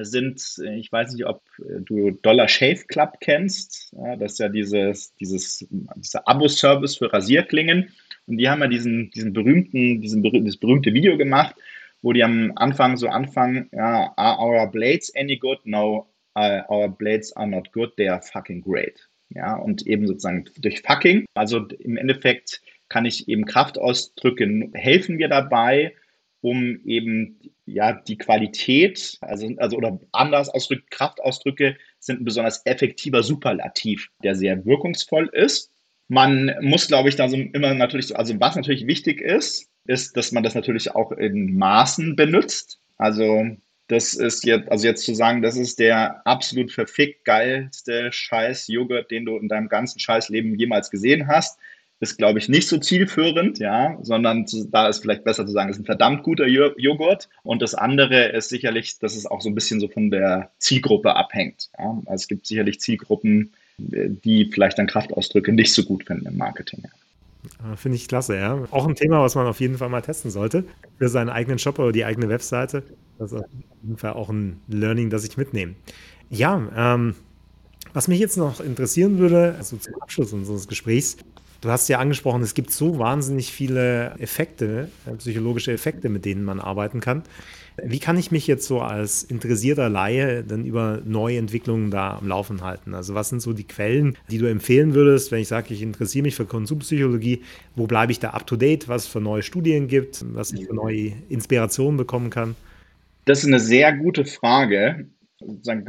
sind, 0.00 0.40
äh, 0.64 0.76
ich 0.76 0.90
weiß 0.90 1.12
nicht, 1.12 1.26
ob 1.26 1.42
äh, 1.58 1.80
du 1.80 2.10
Dollar 2.10 2.48
Shave 2.48 2.84
Club 2.86 3.18
kennst. 3.20 3.94
das 4.18 4.32
ist 4.32 4.38
ja 4.38 4.48
dieses, 4.48 5.14
dieses, 5.16 5.66
dieser 5.96 6.28
Abo-Service 6.28 6.96
für 6.96 7.12
Rasierklingen. 7.12 7.90
Und 8.26 8.38
die 8.38 8.48
haben 8.48 8.60
ja 8.60 8.68
diesen, 8.68 9.10
diesen 9.10 9.32
berühmten, 9.32 10.00
diesen, 10.00 10.22
dieses 10.22 10.56
berühmte 10.56 10.94
Video 10.94 11.16
gemacht, 11.16 11.56
wo 12.02 12.12
die 12.12 12.22
am 12.22 12.52
Anfang 12.56 12.96
so 12.96 13.08
anfangen, 13.08 13.68
ja, 13.72 14.12
are 14.16 14.38
our 14.38 14.70
blades 14.70 15.12
any 15.16 15.36
good? 15.36 15.58
No, 15.64 16.06
uh, 16.36 16.62
our 16.68 16.88
blades 16.88 17.32
are 17.36 17.46
not 17.46 17.72
good, 17.72 17.92
they 17.96 18.08
are 18.08 18.22
fucking 18.22 18.62
great. 18.62 19.08
Ja, 19.30 19.56
und 19.56 19.86
eben 19.86 20.06
sozusagen 20.06 20.44
durch 20.58 20.82
fucking, 20.82 21.24
also 21.34 21.66
im 21.78 21.96
Endeffekt 21.96 22.60
kann 22.88 23.06
ich 23.06 23.28
eben 23.28 23.46
Kraftausdrücke 23.46 24.70
helfen 24.74 25.16
mir 25.16 25.28
dabei, 25.28 25.94
um 26.42 26.80
eben 26.84 27.38
ja 27.64 27.92
die 27.92 28.18
Qualität, 28.18 29.16
also, 29.22 29.48
also 29.56 29.76
oder 29.76 29.98
anders 30.12 30.50
ausdrückt, 30.50 30.90
Kraftausdrücke 30.90 31.76
sind 31.98 32.20
ein 32.20 32.24
besonders 32.24 32.66
effektiver 32.66 33.22
Superlativ, 33.22 34.10
der 34.22 34.34
sehr 34.34 34.66
wirkungsvoll 34.66 35.30
ist. 35.32 35.70
Man 36.08 36.54
muss, 36.60 36.88
glaube 36.88 37.08
ich, 37.08 37.16
da 37.16 37.28
so 37.28 37.36
immer 37.36 37.72
natürlich, 37.72 38.08
so, 38.08 38.16
also 38.16 38.38
was 38.38 38.56
natürlich 38.56 38.86
wichtig 38.86 39.22
ist, 39.22 39.70
ist, 39.86 40.16
dass 40.16 40.32
man 40.32 40.42
das 40.42 40.54
natürlich 40.54 40.94
auch 40.94 41.12
in 41.12 41.56
Maßen 41.56 42.16
benutzt. 42.16 42.80
Also 42.98 43.46
das 43.92 44.14
ist 44.14 44.44
jetzt, 44.44 44.70
also 44.72 44.86
jetzt 44.86 45.04
zu 45.04 45.14
sagen, 45.14 45.42
das 45.42 45.56
ist 45.56 45.78
der 45.78 46.26
absolut 46.26 46.72
verfickt 46.72 47.26
geilste 47.26 48.10
Scheiß 48.10 48.68
Joghurt, 48.68 49.10
den 49.10 49.26
du 49.26 49.36
in 49.36 49.48
deinem 49.48 49.68
ganzen 49.68 49.98
Scheißleben 49.98 50.58
jemals 50.58 50.90
gesehen 50.90 51.28
hast, 51.28 51.58
ist, 52.00 52.16
glaube 52.16 52.38
ich, 52.38 52.48
nicht 52.48 52.66
so 52.68 52.78
zielführend, 52.78 53.58
ja, 53.58 53.98
sondern 54.00 54.46
da 54.70 54.88
ist 54.88 55.00
vielleicht 55.00 55.24
besser 55.24 55.46
zu 55.46 55.52
sagen, 55.52 55.68
es 55.68 55.76
ist 55.76 55.82
ein 55.82 55.86
verdammt 55.86 56.22
guter 56.22 56.46
Joghurt. 56.46 57.28
Und 57.42 57.60
das 57.60 57.74
andere 57.74 58.28
ist 58.28 58.48
sicherlich, 58.48 58.98
dass 58.98 59.14
es 59.14 59.26
auch 59.26 59.42
so 59.42 59.50
ein 59.50 59.54
bisschen 59.54 59.78
so 59.78 59.88
von 59.88 60.10
der 60.10 60.50
Zielgruppe 60.58 61.14
abhängt. 61.14 61.68
Ja. 61.78 62.02
Also 62.06 62.22
es 62.22 62.28
gibt 62.28 62.46
sicherlich 62.46 62.80
Zielgruppen, 62.80 63.52
die 63.76 64.46
vielleicht 64.46 64.78
dann 64.78 64.86
Kraftausdrücke 64.86 65.52
nicht 65.52 65.74
so 65.74 65.84
gut 65.84 66.04
finden 66.04 66.26
im 66.26 66.38
Marketing. 66.38 66.80
Ja. 66.82 66.90
Finde 67.76 67.96
ich 67.96 68.08
klasse, 68.08 68.36
ja. 68.36 68.62
Auch 68.70 68.86
ein 68.86 68.94
Thema, 68.94 69.20
was 69.20 69.34
man 69.34 69.46
auf 69.46 69.60
jeden 69.60 69.76
Fall 69.78 69.88
mal 69.88 70.02
testen 70.02 70.30
sollte. 70.30 70.64
Für 70.98 71.08
seinen 71.08 71.28
eigenen 71.28 71.58
Shop 71.58 71.78
oder 71.78 71.92
die 71.92 72.04
eigene 72.04 72.28
Webseite. 72.28 72.84
Das 73.18 73.32
ist 73.32 73.38
auf 73.38 73.46
jeden 73.82 73.96
Fall 73.96 74.12
auch 74.12 74.30
ein 74.30 74.60
Learning, 74.68 75.10
das 75.10 75.24
ich 75.24 75.36
mitnehme. 75.36 75.74
Ja, 76.30 76.62
ähm, 76.76 77.14
was 77.92 78.08
mich 78.08 78.20
jetzt 78.20 78.36
noch 78.36 78.60
interessieren 78.60 79.18
würde, 79.18 79.56
also 79.58 79.76
zum 79.76 79.94
Abschluss 80.00 80.32
unseres 80.32 80.68
Gesprächs, 80.68 81.16
Du 81.62 81.70
hast 81.70 81.88
ja 81.88 82.00
angesprochen, 82.00 82.42
es 82.42 82.54
gibt 82.54 82.72
so 82.72 82.98
wahnsinnig 82.98 83.52
viele 83.52 84.16
Effekte, 84.18 84.88
äh, 85.06 85.14
psychologische 85.14 85.70
Effekte, 85.70 86.08
mit 86.08 86.24
denen 86.24 86.42
man 86.42 86.58
arbeiten 86.58 86.98
kann. 86.98 87.22
Wie 87.82 87.98
kann 87.98 88.18
ich 88.18 88.30
mich 88.30 88.46
jetzt 88.46 88.66
so 88.66 88.80
als 88.80 89.22
interessierter 89.22 89.88
Laie 89.88 90.44
dann 90.44 90.64
über 90.64 91.00
neue 91.04 91.38
Entwicklungen 91.38 91.90
da 91.90 92.18
am 92.18 92.28
Laufen 92.28 92.62
halten? 92.62 92.94
Also 92.94 93.14
was 93.14 93.28
sind 93.28 93.40
so 93.40 93.52
die 93.52 93.66
Quellen, 93.66 94.16
die 94.30 94.38
du 94.38 94.46
empfehlen 94.46 94.94
würdest, 94.94 95.32
wenn 95.32 95.40
ich 95.40 95.48
sage, 95.48 95.72
ich 95.72 95.82
interessiere 95.82 96.22
mich 96.22 96.34
für 96.34 96.44
Konsumpsychologie? 96.44 97.42
Wo 97.74 97.86
bleibe 97.86 98.12
ich 98.12 98.20
da 98.20 98.30
up-to-date? 98.30 98.88
Was 98.88 99.04
es 99.04 99.08
für 99.08 99.20
neue 99.20 99.42
Studien 99.42 99.88
gibt? 99.88 100.24
Was 100.34 100.52
ich 100.52 100.66
für 100.66 100.74
neue 100.74 101.12
Inspirationen 101.28 101.96
bekommen 101.96 102.30
kann? 102.30 102.56
Das 103.24 103.40
ist 103.40 103.46
eine 103.46 103.60
sehr 103.60 103.92
gute 103.92 104.24
Frage 104.24 105.06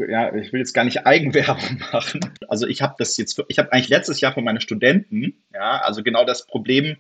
ja, 0.10 0.34
ich 0.36 0.52
will 0.52 0.60
jetzt 0.60 0.74
gar 0.74 0.84
nicht 0.84 1.06
Eigenwerbung 1.06 1.80
machen. 1.92 2.20
Also 2.48 2.68
ich 2.68 2.82
habe 2.82 2.96
das 2.98 3.18
jetzt, 3.18 3.42
ich 3.48 3.60
habe 3.60 3.72
eigentlich 3.72 3.90
letztes 3.90 4.22
Jahr 4.22 4.34
von 4.34 4.44
meinen 4.44 4.62
Studenten, 4.62 5.36
ja, 5.54 5.82
also 5.82 6.04
genau 6.04 6.26
das 6.26 6.46
Problem 6.46 6.98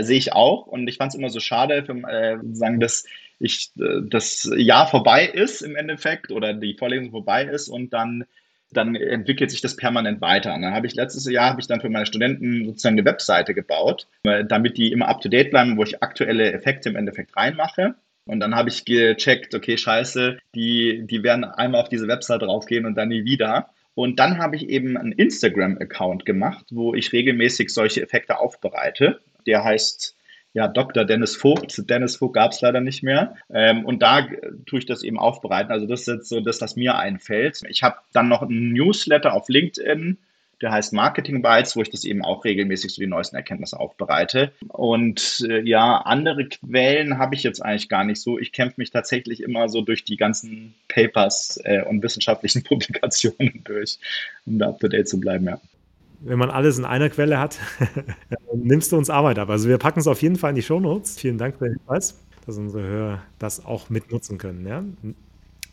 sehe 0.00 0.18
ich 0.18 0.32
auch 0.32 0.66
und 0.66 0.88
ich 0.88 0.96
fand 0.96 1.12
es 1.12 1.18
immer 1.18 1.30
so 1.30 1.40
schade, 1.40 1.84
für, 1.84 1.96
äh, 2.08 2.38
sagen, 2.52 2.80
dass 2.80 3.04
ich 3.38 3.70
äh, 3.78 4.00
das 4.08 4.50
Jahr 4.56 4.88
vorbei 4.88 5.26
ist 5.26 5.62
im 5.62 5.76
Endeffekt 5.76 6.30
oder 6.30 6.54
die 6.54 6.74
Vorlesung 6.74 7.10
vorbei 7.10 7.44
ist 7.44 7.68
und 7.68 7.92
dann 7.92 8.24
dann 8.72 8.96
entwickelt 8.96 9.52
sich 9.52 9.60
das 9.60 9.76
permanent 9.76 10.20
weiter. 10.20 10.52
Und 10.52 10.62
dann 10.62 10.74
habe 10.74 10.88
ich 10.88 10.96
letztes 10.96 11.30
Jahr 11.30 11.50
habe 11.50 11.60
ich 11.60 11.68
dann 11.68 11.80
für 11.80 11.90
meine 11.90 12.06
Studenten 12.06 12.64
sozusagen 12.66 12.98
eine 12.98 13.04
Webseite 13.04 13.54
gebaut, 13.54 14.08
damit 14.22 14.76
die 14.78 14.90
immer 14.90 15.06
up 15.06 15.20
to 15.20 15.28
date 15.28 15.50
bleiben, 15.50 15.76
wo 15.76 15.84
ich 15.84 16.02
aktuelle 16.02 16.52
Effekte 16.52 16.88
im 16.88 16.96
Endeffekt 16.96 17.36
reinmache. 17.36 17.94
Und 18.26 18.40
dann 18.40 18.54
habe 18.54 18.70
ich 18.70 18.84
gecheckt, 18.84 19.54
okay, 19.54 19.76
scheiße, 19.76 20.38
die, 20.54 21.04
die 21.06 21.22
werden 21.22 21.44
einmal 21.44 21.82
auf 21.82 21.88
diese 21.88 22.08
Website 22.08 22.42
draufgehen 22.42 22.86
und 22.86 22.94
dann 22.94 23.08
nie 23.08 23.24
wieder. 23.24 23.68
Und 23.94 24.18
dann 24.18 24.38
habe 24.38 24.56
ich 24.56 24.68
eben 24.68 24.96
einen 24.96 25.12
Instagram-Account 25.12 26.24
gemacht, 26.24 26.66
wo 26.70 26.94
ich 26.94 27.12
regelmäßig 27.12 27.72
solche 27.72 28.02
Effekte 28.02 28.38
aufbereite. 28.38 29.20
Der 29.46 29.64
heißt 29.64 30.16
ja 30.52 30.68
Dr. 30.68 31.04
Dennis 31.04 31.36
Vogt. 31.36 31.90
Dennis 31.90 32.16
Vogt 32.16 32.34
gab 32.34 32.52
es 32.52 32.60
leider 32.60 32.80
nicht 32.80 33.02
mehr. 33.02 33.36
Ähm, 33.52 33.84
und 33.84 34.02
da 34.02 34.26
tue 34.66 34.78
ich 34.78 34.86
das 34.86 35.02
eben 35.02 35.18
aufbereiten. 35.18 35.72
Also 35.72 35.86
das 35.86 36.02
ist 36.02 36.06
jetzt 36.06 36.28
so 36.28 36.40
das, 36.40 36.60
was 36.60 36.76
mir 36.76 36.96
einfällt. 36.96 37.62
Ich 37.68 37.82
habe 37.82 37.96
dann 38.12 38.28
noch 38.28 38.42
einen 38.42 38.72
Newsletter 38.72 39.34
auf 39.34 39.48
LinkedIn 39.48 40.18
der 40.64 40.72
heißt 40.72 40.94
Marketing 40.94 41.42
Bytes, 41.42 41.76
wo 41.76 41.82
ich 41.82 41.90
das 41.90 42.04
eben 42.04 42.24
auch 42.24 42.44
regelmäßig 42.44 42.94
so 42.94 43.02
die 43.02 43.06
neuesten 43.06 43.36
Erkenntnisse 43.36 43.78
aufbereite. 43.78 44.52
Und 44.68 45.44
äh, 45.48 45.60
ja, 45.60 45.98
andere 45.98 46.48
Quellen 46.48 47.18
habe 47.18 47.34
ich 47.34 47.42
jetzt 47.42 47.60
eigentlich 47.60 47.90
gar 47.90 48.02
nicht 48.04 48.20
so. 48.20 48.38
Ich 48.38 48.50
kämpfe 48.50 48.76
mich 48.78 48.90
tatsächlich 48.90 49.42
immer 49.42 49.68
so 49.68 49.82
durch 49.82 50.04
die 50.04 50.16
ganzen 50.16 50.74
Papers 50.88 51.60
äh, 51.64 51.82
und 51.82 52.02
wissenschaftlichen 52.02 52.62
Publikationen 52.64 53.62
durch, 53.64 53.98
um 54.46 54.58
da 54.58 54.68
up 54.68 54.80
to 54.80 54.88
date 54.88 55.08
zu 55.08 55.20
bleiben, 55.20 55.46
ja 55.46 55.60
wenn 56.24 56.38
man 56.38 56.50
alles 56.50 56.78
in 56.78 56.84
einer 56.84 57.10
Quelle 57.10 57.38
hat, 57.38 57.58
nimmst 58.54 58.92
du 58.92 58.96
uns 58.96 59.10
Arbeit 59.10 59.38
ab. 59.38 59.50
Also 59.50 59.68
wir 59.68 59.78
packen 59.78 60.00
es 60.00 60.06
auf 60.06 60.22
jeden 60.22 60.36
Fall 60.36 60.50
in 60.50 60.56
die 60.56 60.62
Show 60.62 60.80
Notes. 60.80 61.18
Vielen 61.18 61.38
Dank 61.38 61.56
für 61.58 61.64
den 61.64 61.78
Hinweis, 61.78 62.18
dass 62.46 62.58
unsere 62.58 62.82
Hörer 62.82 63.22
das 63.38 63.64
auch 63.64 63.90
mitnutzen 63.90 64.38
können. 64.38 64.66
Ja? 64.66 64.84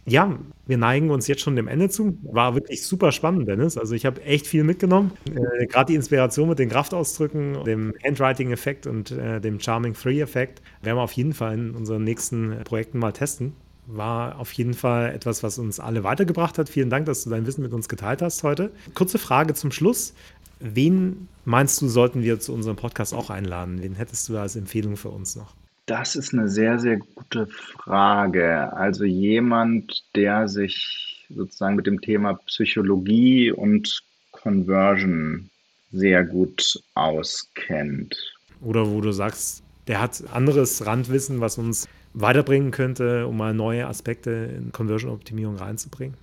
Ja, 0.06 0.40
wir 0.66 0.78
neigen 0.78 1.12
uns 1.12 1.28
jetzt 1.28 1.42
schon 1.42 1.56
dem 1.56 1.68
Ende 1.68 1.90
zu. 1.90 2.18
War 2.24 2.56
wirklich 2.56 2.84
super 2.86 3.12
spannend, 3.12 3.48
Dennis. 3.48 3.78
Also 3.78 3.94
ich 3.94 4.06
habe 4.06 4.22
echt 4.24 4.48
viel 4.48 4.64
mitgenommen. 4.64 5.12
Äh, 5.30 5.68
Gerade 5.68 5.92
die 5.92 5.96
Inspiration 5.96 6.50
mit 6.50 6.58
den 6.58 6.70
Kraftausdrücken, 6.70 7.64
dem 7.66 7.94
Handwriting-Effekt 8.04 8.88
und 8.88 9.12
äh, 9.12 9.40
dem 9.40 9.60
Charming 9.60 9.94
3-Effekt 9.94 10.62
werden 10.82 10.98
wir 10.98 11.04
auf 11.04 11.12
jeden 11.12 11.34
Fall 11.34 11.54
in 11.54 11.72
unseren 11.72 12.04
nächsten 12.04 12.64
Projekten 12.64 12.98
mal 12.98 13.12
testen. 13.12 13.54
War 13.86 14.40
auf 14.40 14.52
jeden 14.54 14.74
Fall 14.74 15.14
etwas, 15.14 15.44
was 15.44 15.60
uns 15.60 15.80
alle 15.80 16.04
weitergebracht 16.04 16.58
hat. 16.58 16.70
Vielen 16.70 16.90
Dank, 16.90 17.06
dass 17.06 17.24
du 17.24 17.30
dein 17.30 17.46
Wissen 17.46 17.62
mit 17.62 17.74
uns 17.74 17.88
geteilt 17.88 18.22
hast 18.22 18.42
heute. 18.44 18.72
Kurze 18.96 19.20
Frage 19.20 19.54
zum 19.54 19.72
Schluss. 19.72 20.14
Wen 20.62 21.28
meinst 21.43 21.82
du, 21.82 21.88
sollten 21.88 22.24
wir 22.24 22.39
zu 22.39 22.54
unserem 22.54 22.76
Podcast 22.76 23.13
auch 23.13 23.30
einladen? 23.30 23.82
Wen 23.82 23.95
hättest 23.95 24.30
du 24.30 24.38
als 24.38 24.56
Empfehlung 24.56 24.95
für 24.95 25.10
uns 25.10 25.36
noch? 25.36 25.56
Das 25.88 26.15
ist 26.15 26.34
eine 26.34 26.47
sehr, 26.47 26.80
sehr 26.80 26.97
gute 26.97 27.47
Frage. 27.47 28.71
Also 28.74 29.04
jemand, 29.04 30.04
der 30.15 30.47
sich 30.47 31.26
sozusagen 31.30 31.76
mit 31.76 31.88
dem 31.88 32.00
Thema 32.00 32.36
Psychologie 32.45 33.52
und 33.52 34.04
Conversion 34.32 35.50
sehr 35.91 36.24
gut 36.24 36.80
auskennt. 36.93 38.15
Oder 38.62 38.89
wo 38.89 39.02
du 39.02 39.12
sagst, 39.12 39.63
der 39.88 40.00
hat 40.00 40.24
anderes 40.32 40.86
Randwissen, 40.86 41.41
was 41.41 41.58
uns 41.58 41.88
weiterbringen 42.13 42.71
könnte, 42.71 43.26
um 43.28 43.38
mal 43.38 43.54
neue 43.54 43.88
Aspekte 43.88 44.30
in 44.56 44.71
Conversion-Optimierung 44.71 45.56
reinzubringen? 45.56 46.15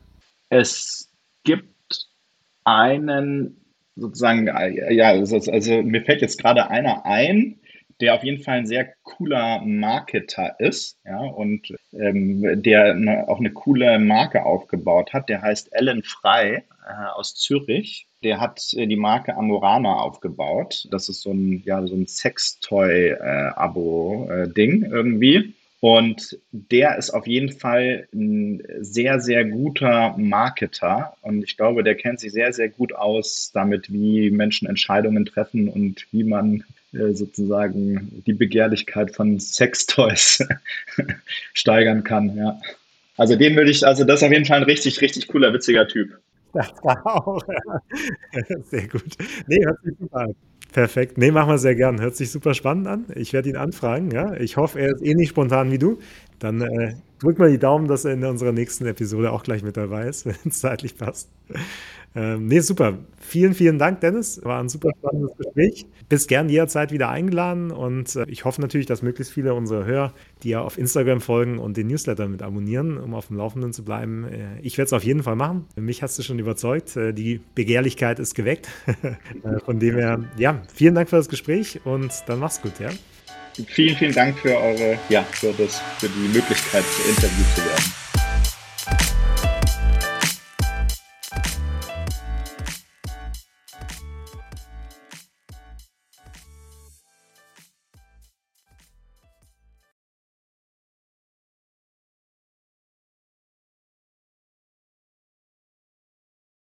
Es 0.49 1.11
gibt 1.45 2.09
einen 2.65 3.57
sozusagen, 3.99 4.49
ja, 4.91 5.09
also 5.09 5.83
mir 5.83 6.03
fällt 6.03 6.23
jetzt 6.23 6.41
gerade 6.41 6.71
einer 6.71 7.05
ein, 7.05 7.59
der 8.01 8.15
auf 8.15 8.23
jeden 8.23 8.43
Fall 8.43 8.59
ein 8.59 8.67
sehr 8.67 8.95
cooler 9.03 9.61
Marketer 9.65 10.61
ist, 10.61 10.99
ja, 11.05 11.19
und 11.19 11.75
ähm, 11.93 12.63
der 12.63 12.93
eine, 12.93 13.29
auch 13.29 13.41
eine 13.41 13.51
coole 13.51 13.99
Marke 13.99 14.45
aufgebaut 14.45 15.13
hat. 15.13 15.29
Der 15.29 15.43
heißt 15.43 15.73
Ellen 15.73 16.05
Frei 16.05 16.63
äh, 16.87 16.93
aus 17.15 17.35
Zürich. 17.35 18.07
Der 18.23 18.39
hat 18.41 18.73
äh, 18.75 18.87
die 18.87 18.95
Marke 18.97 19.37
Amorana 19.37 19.97
aufgebaut. 19.97 20.87
Das 20.91 21.09
ist 21.09 21.23
so 21.23 21.33
ein, 21.33 21.63
ja, 21.65 21.85
so 21.87 21.97
ein 21.97 22.07
Sextoy-Abo-Ding 22.07 24.83
äh, 24.85 24.89
irgendwie. 24.89 25.55
Und 25.81 26.39
der 26.51 26.99
ist 26.99 27.11
auf 27.11 27.27
jeden 27.27 27.53
Fall 27.53 28.09
ein 28.13 28.63
sehr, 28.81 29.21
sehr 29.21 29.45
guter 29.45 30.15
Marketer. 30.19 31.15
Und 31.23 31.45
ich 31.45 31.57
glaube, 31.57 31.85
der 31.85 31.95
kennt 31.95 32.19
sich 32.19 32.33
sehr, 32.33 32.53
sehr 32.53 32.69
gut 32.69 32.93
aus 32.93 33.53
damit, 33.55 33.93
wie 33.93 34.31
Menschen 34.31 34.69
Entscheidungen 34.69 35.25
treffen 35.25 35.69
und 35.69 36.07
wie 36.11 36.25
man 36.25 36.65
äh, 36.93 37.13
sozusagen 37.13 38.23
die 38.27 38.33
Begehrlichkeit 38.33 39.15
von 39.15 39.39
Sextoys 39.39 40.45
steigern 41.55 42.03
kann. 42.03 42.37
Ja. 42.37 42.61
Also 43.17 43.37
den 43.37 43.55
würde 43.57 43.71
ich, 43.71 43.87
also 43.87 44.05
das 44.05 44.21
ist 44.21 44.27
auf 44.27 44.33
jeden 44.33 44.47
Fall 44.47 44.59
ein 44.59 44.65
richtig, 44.65 45.01
richtig 45.01 45.29
cooler, 45.29 45.53
witziger 45.53 45.87
Typ. 45.87 46.19
Das 46.55 46.73
auch. 46.83 47.41
Sehr 48.65 48.89
gut. 48.89 49.17
Nee, 49.47 49.65
hört 49.65 49.81
sich 49.83 49.95
super 49.99 50.21
an. 50.21 50.35
Perfekt. 50.73 51.17
Nee, 51.17 51.31
machen 51.31 51.51
wir 51.51 51.59
sehr 51.59 51.75
gern. 51.75 52.01
Hört 52.01 52.15
sich 52.17 52.31
super 52.31 52.55
spannend 52.55 52.87
an. 52.89 53.07
Ich 53.15 53.33
werde 53.33 53.49
ihn 53.49 53.57
anfragen. 53.57 54.11
Ja? 54.11 54.35
Ich 54.35 54.57
hoffe, 54.57 54.79
er 54.81 54.91
ist 54.91 55.03
ähnlich 55.03 55.31
spontan 55.31 55.71
wie 55.73 55.79
du. 55.79 55.99
Dann 56.39 56.61
äh, 56.61 56.95
drück 57.21 57.39
mal 57.39 57.51
die 57.51 57.59
Daumen, 57.59 57.89
dass 57.89 58.05
er 58.05 58.13
in 58.13 58.25
unserer 58.25 58.53
nächsten 58.53 58.87
Episode 58.87 59.33
auch 59.33 59.43
gleich 59.43 59.63
mit 59.63 59.77
dabei 59.77 60.07
ist, 60.07 60.27
wenn 60.27 60.37
es 60.45 60.61
zeitlich 60.61 60.97
passt. 60.97 61.31
Ähm, 62.15 62.47
nee, 62.47 62.61
super. 62.61 62.99
Vielen, 63.21 63.55
vielen 63.55 63.79
Dank, 63.79 64.01
Dennis. 64.01 64.41
War 64.43 64.61
ein 64.61 64.69
super 64.69 64.91
spannendes 64.99 65.37
Gespräch. 65.37 65.87
Bist 66.09 66.29
gern 66.29 66.49
jederzeit 66.49 66.91
wieder 66.91 67.11
eingeladen 67.11 67.71
und 67.71 68.17
äh, 68.17 68.25
ich 68.29 68.45
hoffe 68.45 68.61
natürlich, 68.61 68.87
dass 68.87 69.03
möglichst 69.03 69.33
viele 69.33 69.55
unserer 69.55 69.85
Hörer, 69.85 70.15
die 70.43 70.51
ja 70.51 70.63
auf 70.63 70.79
Instagram 70.79 71.21
folgen 71.21 71.59
und 71.59 71.77
den 71.77 71.87
Newsletter 71.89 72.27
mit 72.29 72.43
abonnieren, 72.43 72.99
um 72.99 73.15
auf 73.15 73.27
dem 73.29 73.37
Laufenden 73.37 73.73
zu 73.73 73.85
bleiben. 73.85 74.25
Äh, 74.25 74.61
ich 74.63 74.79
werde 74.79 74.87
es 74.87 74.93
auf 74.93 75.05
jeden 75.05 75.23
Fall 75.23 75.37
machen. 75.37 75.67
Mich 75.77 76.03
hast 76.03 76.19
du 76.19 76.23
schon 76.23 76.39
überzeugt. 76.39 76.97
Äh, 76.97 77.13
die 77.13 77.41
Begehrlichkeit 77.55 78.19
ist 78.19 78.35
geweckt. 78.35 78.69
Äh, 79.45 79.61
von 79.65 79.79
dem 79.79 79.95
her, 79.95 80.25
ja, 80.37 80.63
vielen 80.73 80.95
Dank 80.95 81.09
für 81.09 81.17
das 81.17 81.29
Gespräch 81.29 81.81
und 81.85 82.11
dann 82.27 82.39
mach's 82.39 82.61
gut, 82.61 82.81
ja. 82.81 82.91
Vielen, 83.67 83.97
vielen 83.97 84.13
Dank 84.13 84.39
für 84.39 84.57
eure, 84.57 84.99
ja, 85.09 85.23
für 85.23 85.53
das, 85.53 85.81
für 85.99 86.09
die 86.09 86.29
Möglichkeit, 86.29 86.85
interviewt 87.09 87.47
zu 87.55 87.65
werden. 87.65 89.18